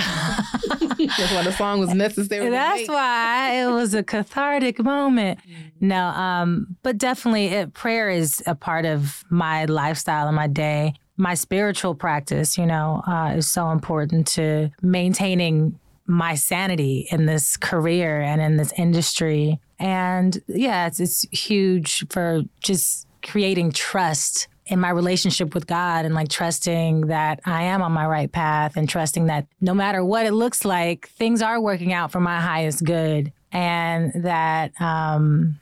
That's 0.78 1.33
why 1.33 1.43
the 1.43 1.52
song 1.52 1.81
was 1.81 1.93
necessary. 1.93 2.49
that's 2.49 2.88
why 2.88 3.61
it 3.61 3.66
was 3.73 3.93
a 3.93 4.04
cathartic 4.04 4.78
moment. 4.78 5.40
No, 5.81 6.07
um, 6.07 6.76
but 6.85 6.97
definitely, 6.97 7.47
it, 7.47 7.75
prayer 7.75 8.09
is 8.09 8.40
a 8.47 8.54
part 8.54 8.85
of 8.85 9.25
my 9.31 9.64
lifestyle 9.64 10.28
and 10.28 10.37
my 10.37 10.47
day. 10.47 10.95
My 11.16 11.35
spiritual 11.35 11.97
practice, 11.97 12.57
you 12.57 12.66
know, 12.66 13.02
uh, 13.04 13.35
is 13.37 13.50
so 13.50 13.71
important 13.71 14.28
to 14.28 14.71
maintaining 14.81 15.76
my 16.07 16.37
sanity 16.37 17.09
in 17.11 17.26
this 17.26 17.57
career 17.57 18.21
and 18.21 18.40
in 18.40 18.57
this 18.57 18.73
industry. 18.76 19.59
And 19.81 20.40
yeah, 20.47 20.87
it's, 20.87 21.00
it's 21.00 21.23
huge 21.33 22.07
for 22.11 22.43
just 22.61 23.09
creating 23.23 23.73
trust 23.73 24.47
in 24.66 24.80
my 24.80 24.90
relationship 24.90 25.54
with 25.54 25.66
God 25.66 26.04
and 26.04 26.14
like 26.14 26.28
trusting 26.28 27.09
that 27.09 27.40
I 27.44 27.64
am 27.64 27.83
on 27.83 27.92
my 27.92 28.06
right 28.06 28.30
path 28.30 28.76
and 28.76 28.88
trusting 28.88 29.26
that 29.26 29.47
no 29.61 29.75
matter 29.75 30.04
what 30.04 30.26
it 30.26 30.33
looks 30.33 30.64
like, 30.64 31.09
things 31.11 31.42
are 31.42 31.61
working 31.61 31.92
out 31.92 32.11
for 32.11 32.21
my 32.21 32.40
highest 32.40 32.85
good 32.85 33.33
and 33.52 34.12
that, 34.25 34.73
um, 34.80 35.59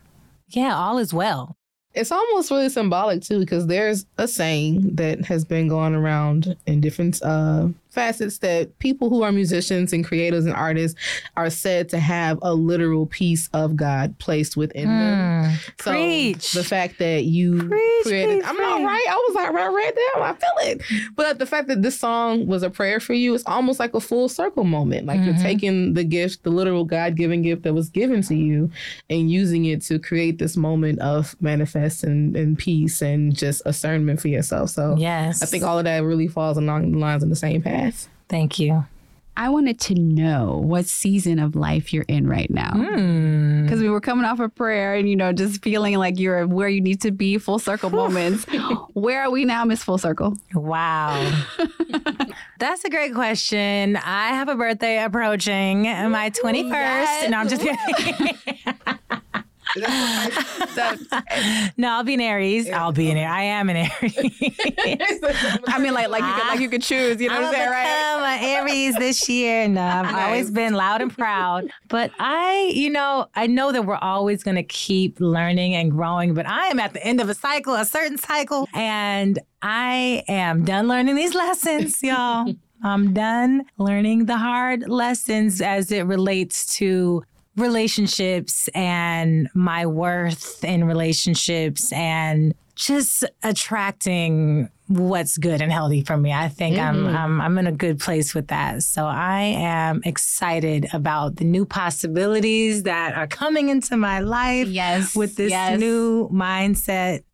yeah, 0.49 0.76
all 0.76 0.99
is 0.99 1.12
well. 1.12 1.56
It's 1.94 2.12
almost 2.12 2.50
really 2.50 2.68
symbolic 2.68 3.23
too, 3.23 3.40
because 3.40 3.66
there's 3.66 4.06
a 4.16 4.26
saying 4.26 4.94
that 4.94 5.25
has 5.26 5.44
been 5.44 5.68
going 5.68 5.94
around 5.94 6.56
in 6.66 6.80
different 6.80 7.21
uh, 7.23 7.68
facets 7.93 8.39
that 8.39 8.79
people 8.79 9.11
who 9.11 9.23
are 9.23 9.33
musicians 9.33 9.93
and 9.93 10.05
creators 10.05 10.47
and 10.47 10.55
artists 10.55 10.99
are 11.37 11.51
said 11.51 11.89
to 11.91 11.99
have 11.99 12.39
a 12.43 12.55
literal 12.55 13.07
piece 13.07 13.49
of 13.53 13.77
God 13.77 14.19
placed 14.19 14.57
within 14.57 14.89
them. 14.89 15.45
Hmm. 15.45 15.55
So 15.81 15.93
Preach. 15.93 16.53
the 16.53 16.65
fact 16.65 16.99
that 16.99 17.25
you 17.25 17.69
Preach, 17.69 18.05
created, 18.05 18.41
preach, 18.41 18.45
I'm 18.47 18.57
not 18.57 18.83
right. 18.83 19.05
I 19.09 19.15
was 19.15 19.35
like, 19.35 19.53
right, 19.53 19.69
right 19.69 19.95
there. 19.95 20.23
I 20.23 20.33
feel 20.35 20.71
it. 20.71 20.83
But 21.15 21.39
the 21.39 21.47
fact 21.47 21.69
that 21.69 21.83
this 21.83 21.99
song 21.99 22.47
was 22.47 22.63
a 22.63 22.71
prayer 22.71 23.01
for 23.01 23.15
you, 23.15 23.35
it's 23.35 23.45
almost 23.47 23.79
like 23.79 23.95
a 23.95 24.01
full 24.01 24.29
circle 24.29 24.65
moment. 24.65 25.07
Like 25.07 25.21
you're 25.21 25.35
mm-hmm. 25.35 25.43
taking 25.43 25.95
the 25.95 26.05
gift, 26.05 26.45
the 26.45 26.51
literal 26.51 26.85
God 26.85 27.17
given 27.17 27.43
gift 27.43 27.63
that 27.65 27.75
was 27.75 27.91
given 27.91 28.23
to 28.23 28.35
you, 28.35 28.71
and 29.11 29.31
using 29.31 29.67
it 29.67 29.83
to 29.83 29.99
create 29.99 30.39
this 30.39 30.57
moment 30.57 30.99
of 31.01 31.37
manifest 31.43 32.05
and, 32.05 32.37
and 32.37 32.59
peace 32.59 33.03
and 33.03 33.37
just 33.37 33.63
discernment 33.65 34.21
for 34.21 34.29
yourself. 34.29 34.71
So 34.71 34.97
Yes. 34.97 35.43
I 35.43 35.47
think 35.47 35.65
all 35.65 35.79
of 35.79 35.85
that 35.85 36.05
really 36.05 36.29
falls 36.29 36.57
along 36.57 36.93
the 36.93 36.99
lines 36.99 37.23
of 37.23 37.29
the 37.29 37.37
same 37.37 37.63
path. 37.63 37.82
Thank 38.29 38.59
you. 38.59 38.87
I 39.35 39.49
wanted 39.49 39.81
to 39.81 39.95
know 39.95 40.61
what 40.62 40.85
season 40.85 41.39
of 41.39 41.57
life 41.57 41.93
you're 41.93 42.05
in 42.07 42.29
right 42.29 42.51
now. 42.51 42.73
Hmm. 42.73 43.62
Because 43.62 43.81
we 43.81 43.89
were 43.89 44.01
coming 44.01 44.27
off 44.27 44.41
of 44.41 44.55
prayer 44.55 44.95
and, 44.95 45.09
you 45.09 45.17
know, 45.17 45.33
just 45.33 45.62
feeling 45.62 45.97
like 45.97 46.19
you're 46.19 46.47
where 46.47 46.69
you 46.69 46.83
need 46.83 47.01
to 47.03 47.11
be, 47.11 47.39
full 47.39 47.59
circle 47.59 47.89
moments. 48.03 48.45
where 48.93 49.23
are 49.23 49.31
we 49.31 49.47
now, 49.47 49.65
Miss 49.65 49.83
Full 49.83 49.97
Circle? 49.97 50.37
Wow. 50.55 51.43
That's 52.59 52.85
a 52.85 52.91
great 52.91 53.15
question. 53.15 53.97
I 53.97 54.29
have 54.29 54.49
a 54.49 54.55
birthday 54.55 55.03
approaching, 55.03 55.83
my 55.85 56.31
21st. 56.31 57.31
No, 57.31 57.39
I'm 57.39 57.49
just 57.49 57.62
kidding. 57.62 58.39
no, 61.76 61.88
I'll 61.88 62.05
be 62.05 62.14
an 62.14 62.21
Aries. 62.21 62.71
I'll 62.71 62.93
be 62.93 63.11
an 63.11 63.17
Aries. 63.17 63.33
I 63.33 63.43
am 63.43 63.71
an 63.71 63.76
Aries. 63.76 64.19
I 65.67 65.79
mean, 65.79 65.95
like, 65.95 66.09
like 66.09 66.23
you 66.23 66.35
could, 66.35 66.49
like 66.49 66.61
you 66.61 66.69
could 66.69 66.83
choose. 66.83 67.21
You 67.21 67.29
know 67.29 67.37
I'm 67.37 67.43
what 67.43 67.49
I'm 67.49 67.55
saying, 67.55 67.71
right? 67.71 68.12
an 68.23 68.45
Aries 68.45 68.95
this 68.97 69.29
year. 69.29 69.67
No, 69.69 69.81
I've 69.81 70.14
always 70.14 70.50
been 70.50 70.75
loud 70.75 71.00
and 71.00 71.17
proud. 71.17 71.71
But 71.88 72.11
I, 72.19 72.71
you 72.75 72.91
know, 72.91 73.29
I 73.35 73.47
know 73.47 73.73
that 73.73 73.87
we're 73.87 73.97
always 73.97 74.43
going 74.43 74.57
to 74.57 74.62
keep 74.62 75.21
learning 75.21 75.75
and 75.75 75.91
growing. 75.91 76.35
But 76.35 76.47
I 76.47 76.67
am 76.67 76.79
at 76.79 76.93
the 76.93 77.05
end 77.05 77.21
of 77.21 77.29
a 77.29 77.35
cycle, 77.35 77.75
a 77.75 77.85
certain 77.85 78.19
cycle, 78.19 78.69
and 78.75 79.38
I 79.62 80.25
am 80.29 80.64
done 80.64 80.88
learning 80.88 81.14
these 81.14 81.35
lessons, 81.35 82.02
y'all. 82.02 82.52
I'm 82.85 83.14
done 83.14 83.64
learning 83.79 84.26
the 84.26 84.37
hard 84.37 84.88
lessons 84.88 85.61
as 85.61 85.93
it 85.93 86.02
relates 86.02 86.67
to 86.79 87.23
relationships 87.56 88.68
and 88.75 89.49
my 89.54 89.87
worth 89.87 90.64
in 90.64 90.85
relationships 90.85 91.92
and 91.92 92.54
just 92.75 93.25
attracting 93.42 94.68
what's 94.88 95.38
good 95.38 95.61
and 95.62 95.71
healthy 95.71 96.02
for 96.02 96.16
me. 96.16 96.32
I 96.32 96.49
think 96.49 96.78
I'm, 96.78 97.06
I'm 97.06 97.40
I'm 97.40 97.59
in 97.59 97.66
a 97.66 97.73
good 97.73 98.00
place 98.00 98.35
with 98.35 98.49
that. 98.49 98.82
So 98.82 99.06
I 99.06 99.40
am 99.42 100.02
excited 100.04 100.87
about 100.92 101.37
the 101.37 101.44
new 101.44 101.64
possibilities 101.64 102.82
that 102.85 103.14
are 103.14 103.26
coming 103.26 103.68
into 103.68 103.97
my 103.97 104.21
life 104.21 104.68
Yes, 104.68 105.14
with 105.14 105.37
this 105.37 105.50
yes. 105.50 105.78
new 105.78 106.28
mindset. 106.30 107.25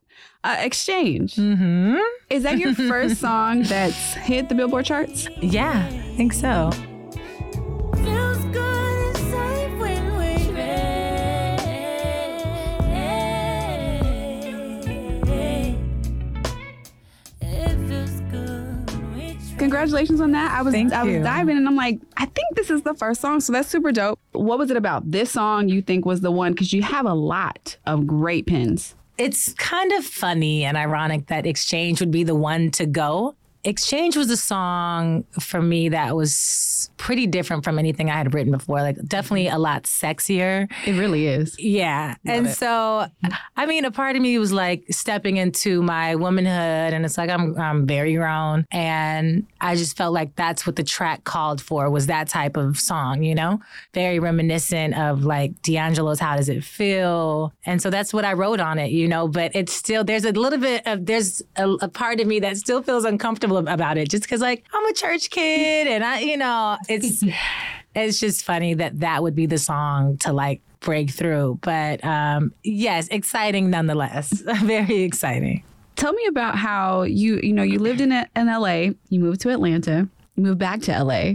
Uh, 0.45 0.57
exchange. 0.61 1.35
hmm 1.35 1.97
Is 2.31 2.45
that 2.45 2.59
your 2.59 2.73
first 2.93 3.21
song 3.21 3.63
that's 3.65 4.15
hit 4.15 4.49
the 4.49 4.55
Billboard 4.55 4.85
charts? 4.85 5.29
Yeah, 5.41 5.85
I 5.91 6.17
think 6.17 6.33
so. 6.33 6.71
Congratulations 19.79 20.21
on 20.21 20.33
that. 20.33 20.51
I 20.51 20.63
was 20.63 20.75
Thank 20.75 20.93
I 20.93 21.05
was 21.05 21.13
you. 21.13 21.23
diving 21.23 21.57
and 21.57 21.69
I'm 21.69 21.77
like, 21.77 22.01
I 22.17 22.27
think 22.27 22.57
this 22.57 22.69
is 22.69 22.83
the 22.83 22.95
first 22.95 23.21
song, 23.21 23.41
so 23.41 23.53
that's 23.53 23.69
super 23.69 23.93
dope. 23.93 24.19
What 24.33 24.59
was 24.59 24.73
it 24.73 24.77
about 24.77 25.09
this 25.09 25.31
song 25.31 25.69
you 25.69 25.83
think 25.83 26.05
was 26.05 26.21
the 26.21 26.33
one? 26.33 26.53
Because 26.53 26.73
you 26.73 26.83
have 26.83 27.07
a 27.07 27.15
lot 27.15 27.77
of 27.87 28.05
great 28.05 28.47
pins. 28.47 28.97
It's 29.19 29.53
kind 29.55 29.93
of 29.93 30.05
funny 30.05 30.65
and 30.65 30.77
ironic 30.77 31.29
that 31.29 31.47
Exchange 31.47 32.01
would 32.01 32.11
be 32.11 32.25
the 32.25 32.35
one 32.35 32.73
to 32.73 32.87
go 32.87 33.37
Exchange 33.65 34.17
was 34.17 34.31
a 34.31 34.37
song 34.37 35.25
for 35.41 35.61
me 35.61 35.89
that 35.91 36.15
was 36.15 36.91
pretty 36.97 37.27
different 37.27 37.65
from 37.65 37.79
anything 37.79 38.11
I 38.11 38.17
had 38.17 38.33
written 38.35 38.53
before. 38.53 38.79
Like 38.79 38.97
definitely 39.07 39.49
a 39.49 39.59
lot 39.59 39.85
sexier. 39.85 40.71
It 40.87 40.93
really 40.99 41.27
is. 41.27 41.59
Yeah. 41.59 42.15
and 42.25 42.47
it. 42.47 42.55
so 42.55 43.07
I 43.57 43.67
mean 43.67 43.85
a 43.85 43.91
part 43.91 44.17
of 44.17 44.23
me 44.23 44.39
was 44.39 44.53
like 44.53 44.85
stepping 44.91 45.39
into 45.39 45.83
my 45.83 46.15
womanhood 46.15 46.95
and 46.95 47.05
it's 47.05 47.19
like 47.19 47.31
I'm 47.31 47.59
I'm 47.59 47.87
very 47.87 48.15
grown 48.15 48.65
and 48.71 49.47
I 49.61 49.75
just 49.75 49.97
felt 49.97 50.13
like 50.13 50.37
that's 50.37 50.67
what 50.67 50.77
the 50.77 50.85
track 50.85 51.25
called 51.25 51.61
for 51.61 51.91
was 51.91 52.07
that 52.07 52.29
type 52.29 52.57
of 52.57 52.79
song, 52.79 53.23
you 53.23 53.35
know? 53.35 53.61
Very 53.93 54.19
reminiscent 54.19 54.97
of 54.97 55.25
like 55.25 55.61
D'Angelo's 55.63 56.21
How 56.21 56.37
Does 56.37 56.49
It 56.49 56.63
Feel? 56.63 57.53
And 57.65 57.83
so 57.83 57.91
that's 57.91 58.13
what 58.15 58.25
I 58.25 58.35
wrote 58.35 58.61
on 58.61 58.79
it, 58.79 58.93
you 58.93 59.09
know, 59.09 59.27
but 59.29 59.53
it's 59.55 59.73
still 59.73 60.05
there's 60.05 60.25
a 60.25 60.33
little 60.33 60.59
bit 60.59 60.87
of 60.87 61.07
there's 61.07 61.43
a, 61.57 61.69
a 61.83 61.89
part 61.89 62.21
of 62.21 62.27
me 62.27 62.41
that 62.41 62.57
still 62.57 62.83
feels 62.83 63.05
uncomfortable 63.05 63.48
about 63.57 63.99
it 63.99 64.09
just 64.09 64.29
cuz 64.29 64.41
like 64.41 64.65
I'm 64.73 64.87
a 64.87 64.93
church 64.93 65.31
kid 65.31 65.87
and 65.89 66.05
I 66.05 66.21
you 66.21 66.37
know, 66.37 66.77
it's 66.89 67.25
it's 67.95 68.21
just 68.21 68.45
funny 68.45 68.75
that 68.75 69.01
that 69.01 69.23
would 69.23 69.35
be 69.35 69.47
the 69.47 69.59
song 69.59 70.19
to 70.19 70.33
like 70.33 70.61
break 70.81 71.11
through. 71.11 71.59
But 71.63 72.05
um, 72.05 72.53
yes, 72.63 73.09
exciting 73.09 73.71
nonetheless. 73.71 74.31
Very 74.63 75.03
exciting. 75.03 75.63
Tell 75.97 76.13
me 76.13 76.27
about 76.27 76.57
how 76.57 77.03
you, 77.03 77.41
you 77.43 77.53
know, 77.53 77.65
you 77.65 77.81
lived 77.81 78.01
in, 78.01 78.13
in 78.13 78.47
LA, 78.47 78.91
you 79.09 79.19
moved 79.19 79.41
to 79.41 79.51
Atlanta, 79.51 80.09
you 80.37 80.43
moved 80.45 80.59
back 80.59 80.81
to 80.83 80.93
LA. 81.03 81.33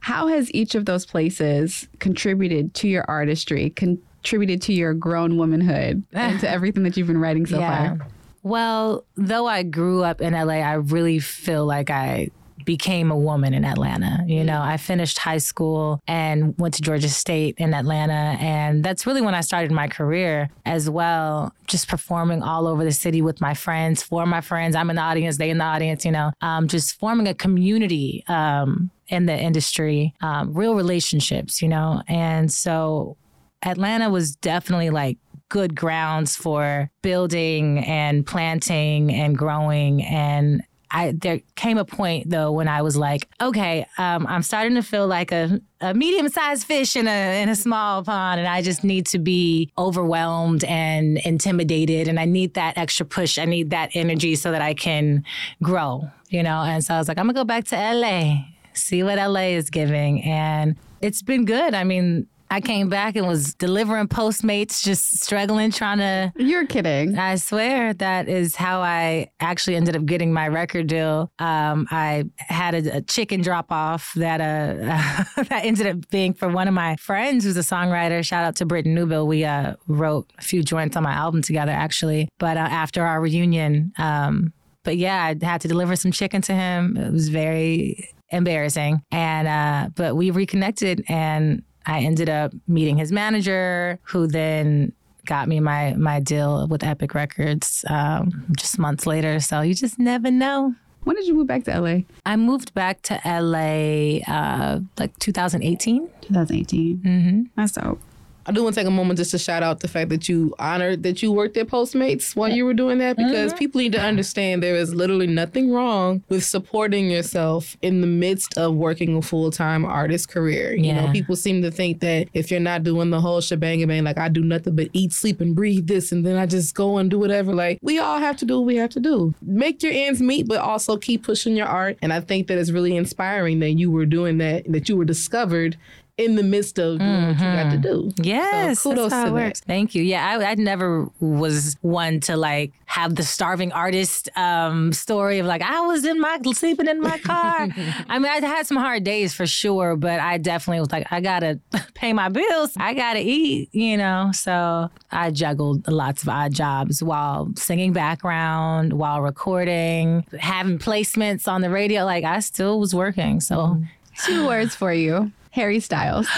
How 0.00 0.28
has 0.28 0.50
each 0.54 0.74
of 0.74 0.86
those 0.86 1.04
places 1.04 1.86
contributed 1.98 2.72
to 2.74 2.88
your 2.88 3.04
artistry, 3.06 3.68
contributed 3.70 4.62
to 4.62 4.72
your 4.72 4.94
grown 4.94 5.36
womanhood, 5.36 6.02
and 6.12 6.40
to 6.40 6.48
everything 6.56 6.84
that 6.84 6.96
you've 6.96 7.06
been 7.08 7.20
writing 7.20 7.44
so 7.44 7.58
far? 7.58 7.98
Well, 8.42 9.04
though 9.16 9.46
I 9.46 9.62
grew 9.62 10.02
up 10.02 10.20
in 10.20 10.32
LA, 10.32 10.54
I 10.54 10.74
really 10.74 11.18
feel 11.18 11.64
like 11.64 11.90
I 11.90 12.30
became 12.64 13.10
a 13.10 13.16
woman 13.16 13.54
in 13.54 13.64
Atlanta. 13.64 14.24
You 14.26 14.44
know, 14.44 14.60
I 14.60 14.76
finished 14.76 15.18
high 15.18 15.38
school 15.38 16.00
and 16.06 16.56
went 16.58 16.74
to 16.74 16.82
Georgia 16.82 17.08
State 17.08 17.56
in 17.58 17.74
Atlanta. 17.74 18.36
And 18.40 18.84
that's 18.84 19.06
really 19.06 19.20
when 19.20 19.34
I 19.34 19.40
started 19.40 19.70
my 19.70 19.88
career 19.88 20.48
as 20.64 20.88
well, 20.88 21.52
just 21.66 21.88
performing 21.88 22.42
all 22.42 22.66
over 22.66 22.84
the 22.84 22.92
city 22.92 23.22
with 23.22 23.40
my 23.40 23.54
friends, 23.54 24.02
for 24.02 24.26
my 24.26 24.40
friends. 24.40 24.76
I'm 24.76 24.90
in 24.90 24.96
the 24.96 25.02
audience, 25.02 25.38
they 25.38 25.50
in 25.50 25.58
the 25.58 25.64
audience, 25.64 26.04
you 26.04 26.12
know, 26.12 26.32
um, 26.40 26.68
just 26.68 26.98
forming 26.98 27.28
a 27.28 27.34
community 27.34 28.24
um, 28.28 28.90
in 29.08 29.26
the 29.26 29.38
industry, 29.38 30.14
um, 30.20 30.54
real 30.54 30.74
relationships, 30.74 31.62
you 31.62 31.68
know. 31.68 32.02
And 32.08 32.52
so 32.52 33.16
Atlanta 33.64 34.10
was 34.10 34.36
definitely 34.36 34.90
like 34.90 35.18
good 35.52 35.76
grounds 35.76 36.34
for 36.34 36.90
building 37.02 37.80
and 37.80 38.24
planting 38.24 39.12
and 39.12 39.36
growing 39.36 40.02
and 40.02 40.62
I 40.92 41.12
there 41.12 41.40
came 41.56 41.78
a 41.78 41.84
point 41.84 42.28
though 42.30 42.52
when 42.52 42.68
I 42.68 42.82
was 42.82 42.96
like, 42.96 43.28
okay, 43.40 43.86
um, 43.96 44.26
I'm 44.26 44.42
starting 44.42 44.74
to 44.74 44.82
feel 44.82 45.06
like 45.06 45.32
a, 45.32 45.60
a 45.80 45.94
medium 45.94 46.28
sized 46.28 46.66
fish 46.66 46.96
in 46.96 47.08
a 47.08 47.42
in 47.42 47.48
a 47.48 47.56
small 47.56 48.04
pond, 48.04 48.40
and 48.40 48.48
I 48.48 48.60
just 48.60 48.84
need 48.84 49.06
to 49.06 49.18
be 49.18 49.70
overwhelmed 49.78 50.64
and 50.64 51.18
intimidated, 51.18 52.08
and 52.08 52.20
I 52.20 52.26
need 52.26 52.54
that 52.54 52.76
extra 52.76 53.06
push. 53.06 53.38
I 53.38 53.46
need 53.46 53.70
that 53.70 53.90
energy 53.94 54.34
so 54.34 54.52
that 54.52 54.60
I 54.60 54.74
can 54.74 55.24
grow, 55.62 56.10
you 56.28 56.42
know. 56.42 56.60
And 56.62 56.84
so 56.84 56.94
I 56.94 56.98
was 56.98 57.08
like, 57.08 57.18
I'm 57.18 57.26
gonna 57.26 57.40
go 57.40 57.44
back 57.44 57.64
to 57.68 57.76
LA, 57.76 58.44
see 58.74 59.02
what 59.02 59.16
LA 59.16 59.56
is 59.56 59.70
giving, 59.70 60.22
and 60.22 60.76
it's 61.00 61.22
been 61.22 61.44
good. 61.44 61.74
I 61.74 61.84
mean. 61.84 62.28
I 62.52 62.60
came 62.60 62.90
back 62.90 63.16
and 63.16 63.26
was 63.26 63.54
delivering 63.54 64.08
Postmates, 64.08 64.84
just 64.84 65.22
struggling, 65.22 65.70
trying 65.70 65.96
to 65.98 66.34
You're 66.36 66.66
kidding. 66.66 67.16
I 67.16 67.36
swear 67.36 67.94
that 67.94 68.28
is 68.28 68.56
how 68.56 68.82
I 68.82 69.30
actually 69.40 69.76
ended 69.76 69.96
up 69.96 70.04
getting 70.04 70.34
my 70.34 70.48
record 70.48 70.86
deal. 70.86 71.32
Um, 71.38 71.88
I 71.90 72.24
had 72.36 72.74
a, 72.74 72.98
a 72.98 73.00
chicken 73.00 73.40
drop 73.40 73.72
off 73.72 74.12
that 74.16 74.42
uh, 74.42 75.42
that 75.44 75.64
ended 75.64 75.86
up 75.86 76.10
being 76.10 76.34
for 76.34 76.46
one 76.46 76.68
of 76.68 76.74
my 76.74 76.96
friends 76.96 77.44
who's 77.44 77.56
a 77.56 77.60
songwriter. 77.60 78.22
Shout 78.22 78.44
out 78.44 78.56
to 78.56 78.66
Britton 78.66 78.94
Newbill. 78.94 79.26
We 79.26 79.46
uh, 79.46 79.76
wrote 79.86 80.30
a 80.36 80.42
few 80.42 80.62
joints 80.62 80.94
on 80.94 81.04
my 81.04 81.14
album 81.14 81.40
together 81.40 81.72
actually. 81.72 82.28
But 82.38 82.58
uh, 82.58 82.60
after 82.60 83.02
our 83.06 83.22
reunion, 83.22 83.94
um, 83.96 84.52
but 84.84 84.98
yeah, 84.98 85.24
I 85.24 85.42
had 85.42 85.62
to 85.62 85.68
deliver 85.68 85.96
some 85.96 86.12
chicken 86.12 86.42
to 86.42 86.52
him. 86.52 86.98
It 86.98 87.12
was 87.14 87.30
very 87.30 88.10
embarrassing, 88.28 89.00
and 89.10 89.48
uh, 89.48 89.88
but 89.94 90.16
we 90.16 90.30
reconnected 90.30 91.02
and. 91.08 91.62
I 91.86 92.00
ended 92.00 92.28
up 92.28 92.52
meeting 92.66 92.96
his 92.96 93.12
manager, 93.12 93.98
who 94.02 94.26
then 94.26 94.92
got 95.26 95.48
me 95.48 95.60
my 95.60 95.94
my 95.94 96.20
deal 96.20 96.66
with 96.68 96.82
Epic 96.82 97.14
Records 97.14 97.84
um, 97.88 98.46
just 98.56 98.78
months 98.78 99.06
later. 99.06 99.40
So 99.40 99.60
you 99.60 99.74
just 99.74 99.98
never 99.98 100.30
know. 100.30 100.74
When 101.04 101.16
did 101.16 101.26
you 101.26 101.34
move 101.34 101.48
back 101.48 101.64
to 101.64 101.80
LA? 101.80 102.00
I 102.24 102.36
moved 102.36 102.74
back 102.74 103.02
to 103.02 103.20
LA 103.24 104.18
uh, 104.32 104.80
like 104.98 105.18
2018. 105.18 106.08
2018. 106.22 106.98
Mm-hmm. 106.98 107.42
That's 107.56 107.72
dope. 107.72 108.00
I 108.46 108.52
do 108.52 108.62
want 108.62 108.74
to 108.74 108.80
take 108.80 108.88
a 108.88 108.90
moment 108.90 109.18
just 109.18 109.30
to 109.32 109.38
shout 109.38 109.62
out 109.62 109.80
the 109.80 109.88
fact 109.88 110.08
that 110.10 110.28
you 110.28 110.54
honored 110.58 111.02
that 111.04 111.22
you 111.22 111.30
worked 111.32 111.56
at 111.56 111.68
Postmates 111.68 112.34
while 112.34 112.50
you 112.50 112.64
were 112.64 112.74
doing 112.74 112.98
that 112.98 113.16
because 113.16 113.50
mm-hmm. 113.50 113.58
people 113.58 113.80
need 113.80 113.92
to 113.92 114.00
understand 114.00 114.62
there 114.62 114.76
is 114.76 114.94
literally 114.94 115.26
nothing 115.26 115.70
wrong 115.70 116.22
with 116.28 116.44
supporting 116.44 117.10
yourself 117.10 117.76
in 117.82 118.00
the 118.00 118.06
midst 118.06 118.56
of 118.58 118.74
working 118.74 119.16
a 119.16 119.22
full 119.22 119.50
time 119.50 119.84
artist 119.84 120.28
career. 120.28 120.74
You 120.74 120.92
know, 120.92 121.04
Yeah. 121.04 121.12
people 121.12 121.36
seem 121.36 121.62
to 121.62 121.70
think 121.70 122.00
that 122.00 122.28
if 122.34 122.50
you're 122.50 122.60
not 122.60 122.82
doing 122.82 123.10
the 123.10 123.20
whole 123.20 123.40
shebang 123.40 123.86
bang, 123.86 124.04
like 124.04 124.18
I 124.18 124.28
do 124.28 124.42
nothing 124.42 124.74
but 124.76 124.88
eat, 124.92 125.12
sleep, 125.12 125.40
and 125.40 125.54
breathe 125.54 125.86
this, 125.86 126.12
and 126.12 126.26
then 126.26 126.36
I 126.36 126.46
just 126.46 126.74
go 126.74 126.98
and 126.98 127.10
do 127.10 127.18
whatever. 127.18 127.54
Like 127.54 127.78
we 127.82 127.98
all 127.98 128.18
have 128.18 128.36
to 128.38 128.44
do 128.44 128.58
what 128.58 128.66
we 128.66 128.76
have 128.76 128.90
to 128.90 129.00
do. 129.00 129.34
Make 129.42 129.82
your 129.82 129.92
ends 129.92 130.20
meet, 130.20 130.48
but 130.48 130.58
also 130.58 130.96
keep 130.96 131.24
pushing 131.24 131.56
your 131.56 131.66
art. 131.66 131.98
And 132.02 132.12
I 132.12 132.20
think 132.20 132.48
that 132.48 132.58
it's 132.58 132.70
really 132.70 132.96
inspiring 132.96 133.60
that 133.60 133.72
you 133.72 133.90
were 133.90 134.06
doing 134.06 134.38
that, 134.38 134.70
that 134.70 134.88
you 134.88 134.96
were 134.96 135.04
discovered 135.04 135.76
in 136.24 136.36
the 136.36 136.42
midst 136.42 136.78
of 136.78 136.98
doing 136.98 137.26
what 137.28 137.34
you 137.34 137.44
got 137.44 137.70
to 137.70 137.78
do. 137.78 138.12
Yes, 138.16 138.80
So 138.80 138.90
kudos 138.90 139.12
to 139.12 139.30
that. 139.32 139.58
Thank 139.58 139.94
you. 139.94 140.02
Yeah, 140.02 140.38
I, 140.38 140.52
I 140.52 140.54
never 140.54 141.08
was 141.20 141.76
one 141.82 142.20
to 142.20 142.36
like 142.36 142.72
have 142.86 143.14
the 143.14 143.22
starving 143.22 143.72
artist 143.72 144.28
um, 144.36 144.92
story 144.92 145.38
of 145.38 145.46
like 145.46 145.62
I 145.62 145.80
was 145.80 146.04
in 146.04 146.20
my 146.20 146.38
sleeping 146.52 146.88
in 146.88 147.00
my 147.00 147.18
car. 147.18 147.68
I 148.08 148.18
mean, 148.18 148.30
I 148.30 148.40
had 148.46 148.66
some 148.66 148.76
hard 148.76 149.04
days 149.04 149.32
for 149.32 149.46
sure, 149.46 149.96
but 149.96 150.20
I 150.20 150.38
definitely 150.38 150.80
was 150.80 150.92
like, 150.92 151.10
I 151.10 151.20
gotta 151.20 151.58
pay 151.94 152.12
my 152.12 152.28
bills. 152.28 152.72
I 152.76 152.94
gotta 152.94 153.20
eat. 153.20 153.70
You 153.72 153.96
know, 153.96 154.30
so 154.34 154.90
I 155.10 155.30
juggled 155.30 155.88
lots 155.88 156.22
of 156.22 156.28
odd 156.28 156.52
jobs 156.52 157.02
while 157.02 157.50
singing 157.56 157.92
background, 157.92 158.92
while 158.92 159.22
recording, 159.22 160.26
having 160.38 160.78
placements 160.78 161.48
on 161.48 161.62
the 161.62 161.70
radio. 161.70 162.04
Like 162.04 162.24
I 162.24 162.40
still 162.40 162.78
was 162.78 162.94
working. 162.94 163.40
So. 163.40 163.82
Two 164.26 164.46
words 164.46 164.74
for 164.74 164.92
you 164.92 165.32
Harry 165.52 165.80
Styles. 165.80 166.26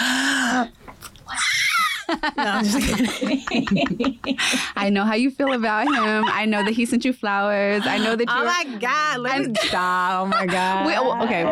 I 4.77 4.91
know 4.91 5.05
how 5.05 5.15
you 5.15 5.31
feel 5.31 5.53
about 5.53 5.87
him. 5.87 6.25
I 6.27 6.45
know 6.47 6.63
that 6.63 6.73
he 6.73 6.85
sent 6.85 7.05
you 7.05 7.13
flowers. 7.13 7.87
I 7.87 7.99
know 7.99 8.17
that 8.17 8.29
you. 8.29 8.35
Oh 8.35 8.45
my 8.45 8.77
God! 8.79 9.21
Let 9.21 9.47
me 9.47 9.55
stop! 9.61 10.23
Oh 10.23 10.27
my 10.27 10.47
God! 10.59 10.87
Wait, 10.87 10.97
oh, 10.99 11.23
okay, 11.25 11.45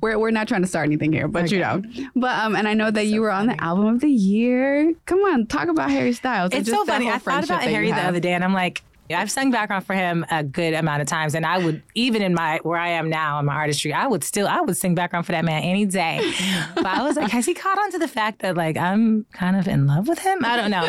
we're 0.00 0.18
we're 0.18 0.30
not 0.30 0.48
trying 0.48 0.62
to 0.62 0.68
start 0.68 0.86
anything 0.86 1.12
here, 1.12 1.28
but 1.28 1.50
you 1.50 1.58
know, 1.58 1.82
but 2.16 2.38
um, 2.38 2.56
and 2.56 2.66
I 2.66 2.74
know 2.74 2.90
that 2.90 3.06
you 3.06 3.20
were 3.20 3.30
on 3.30 3.46
the 3.46 3.62
album 3.62 3.86
of 3.86 4.00
the 4.00 4.10
year. 4.10 4.94
Come 5.06 5.20
on, 5.20 5.46
talk 5.46 5.68
about 5.68 5.90
Harry 5.90 6.12
Styles. 6.12 6.52
It's 6.54 6.68
just 6.68 6.78
so 6.78 6.86
funny. 6.86 7.10
I 7.10 7.18
thought 7.18 7.44
about 7.44 7.62
Harry 7.62 7.90
the 7.90 8.02
other 8.02 8.20
day, 8.20 8.32
and 8.32 8.44
I'm 8.44 8.54
like, 8.54 8.82
I've 9.10 9.30
sung 9.30 9.50
background 9.50 9.84
for 9.86 9.94
him 9.94 10.24
a 10.30 10.42
good 10.42 10.74
amount 10.74 11.02
of 11.02 11.08
times, 11.08 11.34
and 11.34 11.44
I 11.44 11.58
would 11.58 11.82
even 11.94 12.22
in 12.22 12.34
my 12.34 12.60
where 12.62 12.78
I 12.78 12.90
am 12.90 13.10
now 13.10 13.38
in 13.38 13.46
my 13.46 13.54
artistry, 13.54 13.92
I 13.92 14.06
would 14.06 14.24
still 14.24 14.46
I 14.46 14.60
would 14.60 14.76
sing 14.76 14.94
background 14.94 15.26
for 15.26 15.32
that 15.32 15.44
man 15.44 15.62
any 15.62 15.84
day. 15.86 16.32
but 16.74 16.86
I 16.86 17.02
was 17.02 17.16
like, 17.16 17.30
has 17.30 17.46
he 17.46 17.54
caught 17.54 17.78
on 17.78 17.90
to 17.92 17.98
the 17.98 18.08
fact 18.08 18.40
that 18.40 18.56
like 18.56 18.76
I'm 18.76 19.24
kind 19.32 19.56
of 19.56 19.68
in 19.68 19.86
love 19.86 20.08
with 20.08 20.18
him? 20.18 20.44
I 20.44 20.56
don't 20.56 20.70
know. 20.70 20.84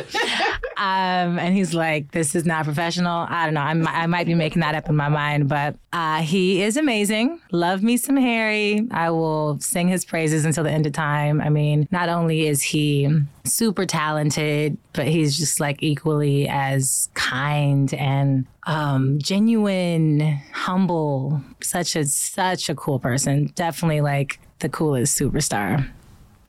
um, 0.77 1.39
and 1.39 1.55
he's 1.55 1.73
like, 1.73 2.11
this 2.11 2.35
is 2.35 2.45
not 2.45 2.65
professional. 2.65 3.25
I 3.29 3.45
don't 3.45 3.53
know. 3.53 3.61
I'm, 3.61 3.87
I 3.87 4.07
might 4.07 4.27
be 4.27 4.35
making 4.35 4.61
that 4.61 4.75
up 4.75 4.89
in 4.89 4.95
my 4.95 5.09
mind, 5.09 5.49
but 5.49 5.75
uh, 5.91 6.21
he 6.21 6.63
is 6.63 6.77
amazing. 6.77 7.39
Love 7.51 7.83
me 7.83 7.97
some 7.97 8.17
Harry. 8.17 8.87
I 8.91 9.11
will 9.11 9.59
sing 9.59 9.87
his 9.87 10.05
praises 10.05 10.45
until 10.45 10.63
the 10.63 10.71
end 10.71 10.85
of 10.85 10.93
time. 10.93 11.41
I 11.41 11.49
mean, 11.49 11.87
not 11.91 12.09
only 12.09 12.47
is 12.47 12.63
he 12.63 13.09
super 13.45 13.85
talented, 13.85 14.77
but 14.93 15.07
he's 15.07 15.37
just 15.37 15.59
like 15.59 15.83
equally 15.83 16.47
as 16.47 17.09
kind 17.13 17.93
and 18.03 18.45
um, 18.67 19.17
genuine, 19.19 20.19
humble. 20.51 21.41
Such 21.61 21.95
a 21.95 22.05
such 22.05 22.69
a 22.69 22.75
cool 22.75 22.99
person. 22.99 23.51
Definitely 23.55 24.01
like 24.01 24.39
the 24.59 24.69
coolest 24.69 25.17
superstar. 25.19 25.89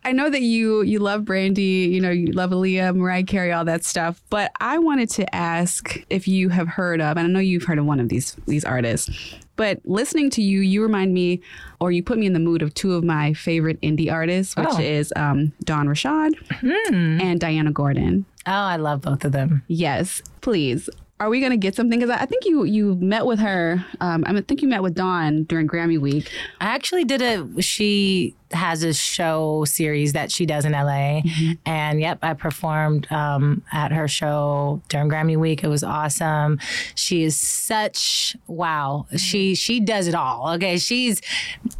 I 0.06 0.12
know 0.12 0.28
that 0.28 0.42
you 0.42 0.82
you 0.82 0.98
love 0.98 1.24
Brandy, 1.24 1.88
you 1.92 2.00
know, 2.00 2.10
you 2.10 2.32
love 2.32 2.50
Aaliyah, 2.50 2.94
Mariah 2.94 3.22
Carey, 3.22 3.52
all 3.52 3.64
that 3.64 3.84
stuff. 3.84 4.20
But 4.30 4.50
I 4.60 4.78
wanted 4.78 5.08
to 5.10 5.34
ask 5.34 5.96
if 6.10 6.28
you 6.28 6.50
have 6.50 6.68
heard 6.68 7.00
of, 7.00 7.16
and 7.16 7.26
I 7.26 7.30
know 7.30 7.38
you've 7.40 7.62
heard 7.64 7.78
of 7.78 7.86
one 7.86 8.00
of 8.00 8.08
these 8.10 8.36
these 8.46 8.64
artists. 8.64 9.08
But 9.56 9.80
listening 9.84 10.30
to 10.30 10.42
you, 10.42 10.60
you 10.60 10.82
remind 10.82 11.14
me, 11.14 11.40
or 11.80 11.92
you 11.92 12.02
put 12.02 12.18
me 12.18 12.26
in 12.26 12.32
the 12.32 12.40
mood 12.40 12.60
of 12.60 12.74
two 12.74 12.94
of 12.94 13.04
my 13.04 13.32
favorite 13.34 13.80
indie 13.82 14.10
artists, 14.12 14.56
which 14.56 14.66
Oh. 14.72 14.80
is 14.80 15.12
um, 15.14 15.52
Dawn 15.62 15.88
Richard 15.88 16.34
and 16.62 17.38
Diana 17.40 17.70
Gordon. 17.70 18.26
Oh, 18.46 18.52
I 18.52 18.76
love 18.76 19.00
both 19.00 19.24
of 19.24 19.30
them. 19.32 19.62
Yes, 19.68 20.20
please 20.40 20.90
Are 21.20 21.28
we 21.30 21.40
gonna 21.40 21.56
get 21.56 21.74
something? 21.74 21.98
Because 21.98 22.14
I 22.14 22.26
think 22.26 22.44
you 22.44 22.64
you 22.64 22.96
met 22.96 23.24
with 23.24 23.38
her. 23.38 23.84
Um, 24.00 24.24
I 24.26 24.40
think 24.40 24.62
you 24.62 24.68
met 24.68 24.82
with 24.82 24.94
Dawn 24.94 25.44
during 25.44 25.68
Grammy 25.68 25.98
week. 25.98 26.30
I 26.60 26.66
actually 26.66 27.04
did 27.04 27.22
a. 27.22 27.62
She 27.62 28.34
has 28.54 28.82
a 28.82 28.92
show 28.94 29.64
series 29.66 30.12
that 30.14 30.30
she 30.32 30.46
does 30.46 30.64
in 30.64 30.72
LA, 30.72 31.20
and 31.66 32.00
yep, 32.00 32.18
I 32.22 32.34
performed 32.34 33.10
um, 33.12 33.62
at 33.72 33.92
her 33.92 34.08
show 34.08 34.80
during 34.88 35.08
Grammy 35.08 35.36
week. 35.36 35.62
It 35.64 35.68
was 35.68 35.82
awesome. 35.84 36.58
She 36.94 37.22
is 37.24 37.38
such 37.38 38.36
wow. 38.46 39.06
She 39.16 39.54
she 39.54 39.80
does 39.80 40.06
it 40.08 40.14
all. 40.14 40.52
Okay, 40.54 40.78
she's. 40.78 41.20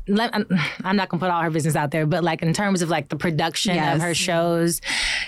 let- 0.09 0.35
I'm 0.85 0.97
not 0.97 1.09
gonna 1.09 1.21
put 1.21 1.31
all 1.31 1.43
her 1.43 1.51
business 1.51 1.77
out 1.77 1.91
there, 1.91 2.07
but 2.07 2.23
like 2.25 2.43
in 2.43 2.53
terms 2.53 2.83
of 2.83 2.89
like 2.91 3.09
the 3.09 3.17
production 3.17 3.75
Yes. 3.75 3.97
of 3.97 4.03
her 4.03 4.15
shows, 4.15 4.81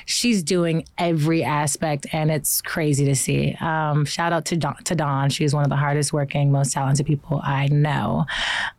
she's 0.04 0.42
doing 0.42 0.85
every 0.98 1.42
aspect, 1.42 2.06
and 2.12 2.30
it's 2.30 2.61
crazy 2.61 3.04
to 3.06 3.14
see. 3.14 3.56
Um, 3.61 4.04
shout 4.04 4.32
out 4.32 4.44
to 4.46 4.56
Dawn, 4.56 4.76
to 4.85 4.94
Dawn. 4.94 5.30
She's 5.30 5.54
one 5.54 5.64
of 5.64 5.70
the 5.70 5.76
hardest 5.76 6.12
working, 6.12 6.50
most 6.52 6.72
talented 6.72 7.06
people 7.06 7.40
I 7.42 7.68
know. 7.68 8.26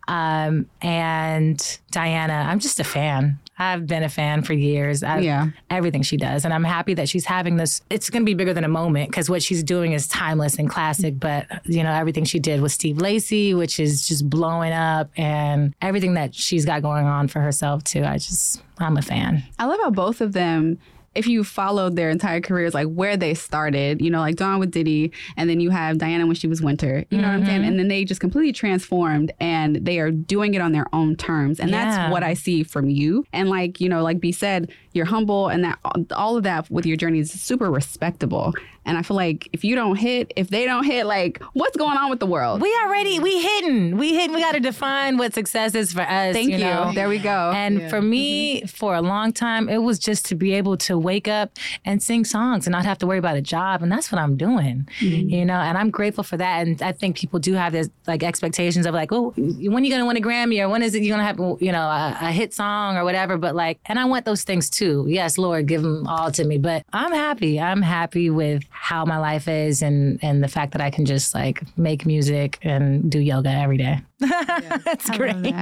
Um, 0.08 0.70
and 0.82 1.80
Diana, 1.92 2.34
I'm 2.34 2.60
just 2.60 2.80
a 2.80 2.84
fan. 2.84 3.40
I've 3.60 3.88
been 3.88 4.04
a 4.04 4.10
fan 4.10 4.44
for 4.44 4.54
years. 4.54 5.02
I, 5.02 5.20
Yeah. 5.20 5.48
Everything 5.70 6.04
she 6.04 6.16
does. 6.16 6.46
And 6.46 6.54
I'm 6.54 6.64
happy 6.64 6.94
that 6.94 7.10
she's 7.10 7.26
having 7.26 7.58
this. 7.58 7.82
It's 7.90 8.10
going 8.10 8.22
to 8.22 8.26
be 8.26 8.36
bigger 8.36 8.54
than 8.54 8.64
a 8.64 8.68
moment 8.70 9.10
because 9.10 9.30
what 9.30 9.42
she's 9.42 9.64
doing 9.64 9.94
is 9.94 10.08
timeless 10.08 10.60
and 10.60 10.70
classic. 10.70 11.20
But, 11.20 11.48
you 11.66 11.82
know, 11.82 11.92
everything 11.92 12.24
she 12.24 12.38
did 12.38 12.62
with 12.62 12.72
Steve 12.72 13.00
Lacey, 13.00 13.56
which 13.56 13.80
is 13.80 14.08
just 14.08 14.30
blowing 14.30 14.74
up, 14.74 15.10
and 15.18 15.74
everything 15.82 16.14
that 16.14 16.36
she's 16.36 16.66
got 16.66 16.84
going 16.84 17.08
on 17.08 17.28
for 17.28 17.42
herself, 17.42 17.84
too. 17.84 18.04
I 18.04 18.18
just, 18.20 18.62
I'm 18.78 18.96
a 18.96 19.02
fan. 19.02 19.44
I 19.58 19.66
love 19.66 19.80
how 19.82 19.90
both 19.90 20.22
of 20.22 20.34
them, 20.34 20.78
if 21.18 21.26
you 21.28 21.44
followed 21.44 21.96
their 21.96 22.10
entire 22.10 22.40
careers, 22.40 22.74
like 22.74 22.88
where 22.88 23.18
they 23.18 23.34
started, 23.34 24.02
you 24.02 24.10
know, 24.10 24.20
like 24.20 24.36
Dawn 24.36 24.60
with 24.60 24.72
Diddy, 24.72 25.12
and 25.36 25.50
then 25.50 25.60
you 25.60 25.72
have 25.72 25.98
Diana 25.98 26.26
when 26.28 26.36
she 26.36 26.48
was 26.48 26.62
Wynter, 26.62 27.06
you 27.10 27.18
know 27.18 27.28
what 27.28 27.34
I'm 27.34 27.46
saying? 27.46 27.62
Mm-hmm. 27.62 27.70
And 27.70 27.80
then 27.80 27.88
they 27.88 28.06
just 28.06 28.22
completely 28.22 28.54
transformed 28.54 29.32
and 29.40 29.78
they 29.78 30.00
are 30.00 30.12
doing 30.12 30.54
it 30.54 30.62
on 30.62 30.72
their 30.74 30.86
own 30.94 31.16
terms. 31.16 31.60
And 31.60 31.72
Yeah. 31.72 31.86
that's 31.86 32.12
what 32.12 32.24
I 32.24 32.36
see 32.36 32.62
from 32.64 32.90
you. 32.90 33.26
And 33.34 33.50
like, 33.50 33.82
you 33.82 33.90
know, 33.90 34.04
like 34.04 34.20
B 34.20 34.32
said, 34.32 34.72
you're 34.98 35.06
humble 35.06 35.48
and 35.48 35.64
that 35.64 35.80
all 36.12 36.36
of 36.36 36.44
that 36.44 36.70
with 36.70 36.86
your 36.86 36.98
journey 36.98 37.20
is 37.20 37.32
super 37.32 37.72
respectable. 37.72 38.54
And 38.88 38.98
I 38.98 39.02
feel 39.02 39.18
like 39.18 39.50
if 39.52 39.66
you 39.66 39.76
don't 39.76 39.98
hit, 39.98 40.32
if 40.38 40.50
they 40.50 40.64
don't 40.64 40.86
hit, 40.86 41.06
like 41.06 41.44
what's 41.52 41.76
going 41.76 41.98
on 41.98 42.10
with 42.10 42.22
the 42.22 42.26
world? 42.26 42.62
We 42.62 42.74
already, 42.86 43.20
we 43.20 43.42
hidden. 43.42 43.98
We 43.98 44.16
hidden. 44.16 44.34
We 44.34 44.42
got 44.42 44.54
to 44.54 44.62
define 44.62 45.18
what 45.18 45.34
success 45.34 45.76
is 45.76 45.92
for 45.92 46.02
us. 46.02 46.34
Thank 46.34 46.52
you. 46.52 46.58
know? 46.60 46.94
There 46.96 47.10
we 47.10 47.20
go. 47.20 47.52
And 47.54 47.90
for 47.90 48.02
me, 48.02 48.62
mm-hmm. 48.62 48.68
for 48.68 48.96
a 48.96 49.02
long 49.02 49.34
time, 49.34 49.68
it 49.68 49.80
was 49.80 50.00
just 50.00 50.26
to 50.28 50.36
be 50.36 50.54
able 50.54 50.78
to 50.78 50.98
wake 50.98 51.28
up 51.28 51.52
and 51.84 52.02
sing 52.02 52.24
songs 52.24 52.66
and 52.66 52.72
not 52.72 52.86
have 52.86 52.98
to 53.00 53.06
worry 53.06 53.18
about 53.18 53.36
a 53.36 53.42
job. 53.42 53.84
And 53.84 53.92
that's 53.92 54.10
what 54.10 54.22
I'm 54.22 54.38
doing, 54.38 54.88
mm-hmm. 55.00 55.30
you 55.30 55.44
know, 55.44 55.60
and 55.60 55.78
I'm 55.78 55.90
grateful 55.90 56.24
for 56.24 56.38
that. 56.38 56.66
And 56.66 56.82
I 56.82 56.94
think 56.94 57.18
people 57.18 57.40
do 57.40 57.54
have 57.56 57.74
this 57.74 57.90
like 58.08 58.24
expectations 58.24 58.86
of 58.86 58.94
like, 58.94 59.12
oh, 59.12 59.34
when 59.36 59.84
are 59.84 59.86
you 59.86 59.92
going 59.92 60.02
to 60.02 60.06
win 60.06 60.16
a 60.16 60.22
Grammy 60.22 60.64
or 60.64 60.70
when 60.70 60.82
is 60.82 60.96
it 60.96 61.04
you're 61.04 61.18
going 61.18 61.20
to 61.20 61.44
have, 61.44 61.62
you 61.62 61.74
know, 61.74 61.82
a, 61.82 62.18
a 62.22 62.32
hit 62.32 62.54
song 62.54 62.96
or 62.96 63.04
whatever. 63.04 63.38
But 63.38 63.54
like, 63.54 63.80
and 63.88 64.00
I 64.00 64.06
want 64.06 64.24
those 64.24 64.44
things 64.44 64.70
too. 64.70 64.87
Yes, 65.08 65.38
Lord, 65.38 65.68
give 65.68 65.82
them 65.82 66.08
all 66.08 66.32
to 66.32 66.44
me. 66.44 66.58
But 66.58 66.86
I'm 66.94 67.12
happy. 67.12 67.60
I'm 67.60 67.82
happy 67.82 68.30
with 68.30 68.64
how 68.70 69.06
my 69.06 69.18
life 69.18 69.48
is 69.48 69.82
and, 69.82 70.20
and 70.22 70.44
the 70.44 70.48
fact 70.48 70.72
that 70.74 70.82
I 70.82 70.90
can 70.90 71.06
just 71.06 71.34
like 71.34 71.62
make 71.78 72.06
music 72.06 72.60
and 72.62 73.10
do 73.12 73.20
yoga 73.20 73.50
every 73.50 73.78
day. 73.78 74.00
that's 74.20 75.10
great. 75.18 75.54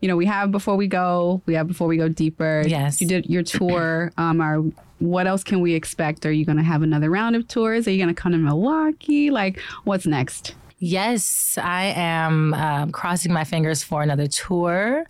you 0.00 0.08
know, 0.08 0.16
we 0.16 0.26
have 0.26 0.50
before 0.50 0.76
we 0.76 0.86
go, 0.86 1.42
we 1.46 1.54
have 1.54 1.66
before 1.66 1.88
we 1.88 1.96
go 1.96 2.08
deeper. 2.08 2.64
Yes. 2.66 3.00
You 3.00 3.08
did 3.08 3.26
your 3.26 3.42
tour. 3.42 4.12
Um, 4.16 4.40
are 4.40 4.62
what 4.98 5.26
else 5.26 5.44
can 5.44 5.60
we 5.60 5.74
expect? 5.74 6.26
Are 6.26 6.32
you 6.32 6.44
going 6.44 6.58
to 6.58 6.64
have 6.64 6.82
another 6.82 7.10
round 7.10 7.36
of 7.36 7.46
tours? 7.46 7.86
Are 7.86 7.90
you 7.90 7.98
going 7.98 8.14
to 8.14 8.20
come 8.20 8.32
to 8.32 8.38
Milwaukee? 8.38 9.30
Like, 9.30 9.60
what's 9.84 10.06
next? 10.06 10.54
Yes, 10.80 11.58
I 11.60 11.86
am 11.96 12.54
um, 12.54 12.92
crossing 12.92 13.32
my 13.32 13.42
fingers 13.42 13.82
for 13.82 14.02
another 14.02 14.28
tour 14.28 15.06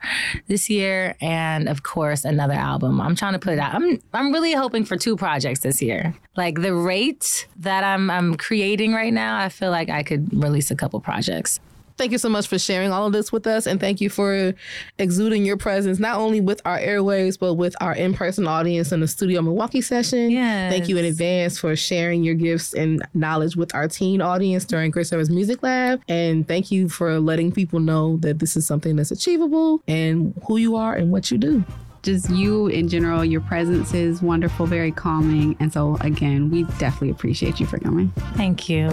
this 0.46 0.70
year, 0.70 1.14
and 1.20 1.68
of 1.68 1.82
course 1.82 2.24
another 2.24 2.54
album. 2.54 3.02
I'm 3.02 3.14
trying 3.14 3.34
to 3.34 3.38
put 3.38 3.52
it 3.52 3.58
out. 3.58 3.74
I'm 3.74 4.00
I'm 4.14 4.32
really 4.32 4.52
hoping 4.52 4.86
for 4.86 4.96
two 4.96 5.16
projects 5.16 5.60
this 5.60 5.82
year. 5.82 6.14
Like 6.36 6.62
the 6.62 6.74
rate 6.74 7.46
that 7.58 7.84
I'm 7.84 8.10
I'm 8.10 8.36
creating 8.36 8.94
right 8.94 9.12
now, 9.12 9.38
I 9.38 9.50
feel 9.50 9.70
like 9.70 9.90
I 9.90 10.02
could 10.02 10.32
release 10.32 10.70
a 10.70 10.76
couple 10.76 11.00
projects. 11.00 11.60
Thank 11.98 12.12
you 12.12 12.18
so 12.18 12.28
much 12.28 12.46
for 12.46 12.58
sharing 12.58 12.92
all 12.92 13.06
of 13.06 13.12
this 13.12 13.32
with 13.32 13.46
us. 13.46 13.66
And 13.66 13.80
thank 13.80 14.00
you 14.00 14.08
for 14.08 14.54
exuding 14.98 15.44
your 15.44 15.56
presence, 15.56 15.98
not 15.98 16.16
only 16.16 16.40
with 16.40 16.62
our 16.64 16.78
airwaves, 16.78 17.38
but 17.38 17.54
with 17.54 17.74
our 17.80 17.92
in 17.92 18.14
person 18.14 18.46
audience 18.46 18.92
in 18.92 19.00
the 19.00 19.08
Studio 19.08 19.42
Milwaukee 19.42 19.80
session. 19.80 20.30
Yes. 20.30 20.72
Thank 20.72 20.88
you 20.88 20.96
in 20.96 21.04
advance 21.04 21.58
for 21.58 21.74
sharing 21.74 22.22
your 22.22 22.36
gifts 22.36 22.72
and 22.72 23.04
knowledge 23.14 23.56
with 23.56 23.74
our 23.74 23.88
teen 23.88 24.22
audience 24.22 24.64
during 24.64 24.92
Grace 24.92 25.10
Weber's 25.10 25.28
Music 25.28 25.62
Lab. 25.62 26.00
And 26.08 26.46
thank 26.46 26.70
you 26.70 26.88
for 26.88 27.18
letting 27.18 27.50
people 27.50 27.80
know 27.80 28.16
that 28.18 28.38
this 28.38 28.56
is 28.56 28.64
something 28.64 28.94
that's 28.94 29.10
achievable 29.10 29.82
and 29.88 30.32
who 30.46 30.56
you 30.56 30.76
are 30.76 30.94
and 30.94 31.10
what 31.10 31.32
you 31.32 31.38
do. 31.38 31.64
Just 32.02 32.30
you 32.30 32.68
in 32.68 32.88
general, 32.88 33.24
your 33.24 33.40
presence 33.40 33.92
is 33.92 34.22
wonderful, 34.22 34.66
very 34.66 34.92
calming. 34.92 35.56
And 35.58 35.72
so, 35.72 35.96
again, 36.00 36.48
we 36.48 36.62
definitely 36.78 37.10
appreciate 37.10 37.58
you 37.58 37.66
for 37.66 37.78
coming. 37.78 38.12
Thank 38.36 38.68
you. 38.68 38.88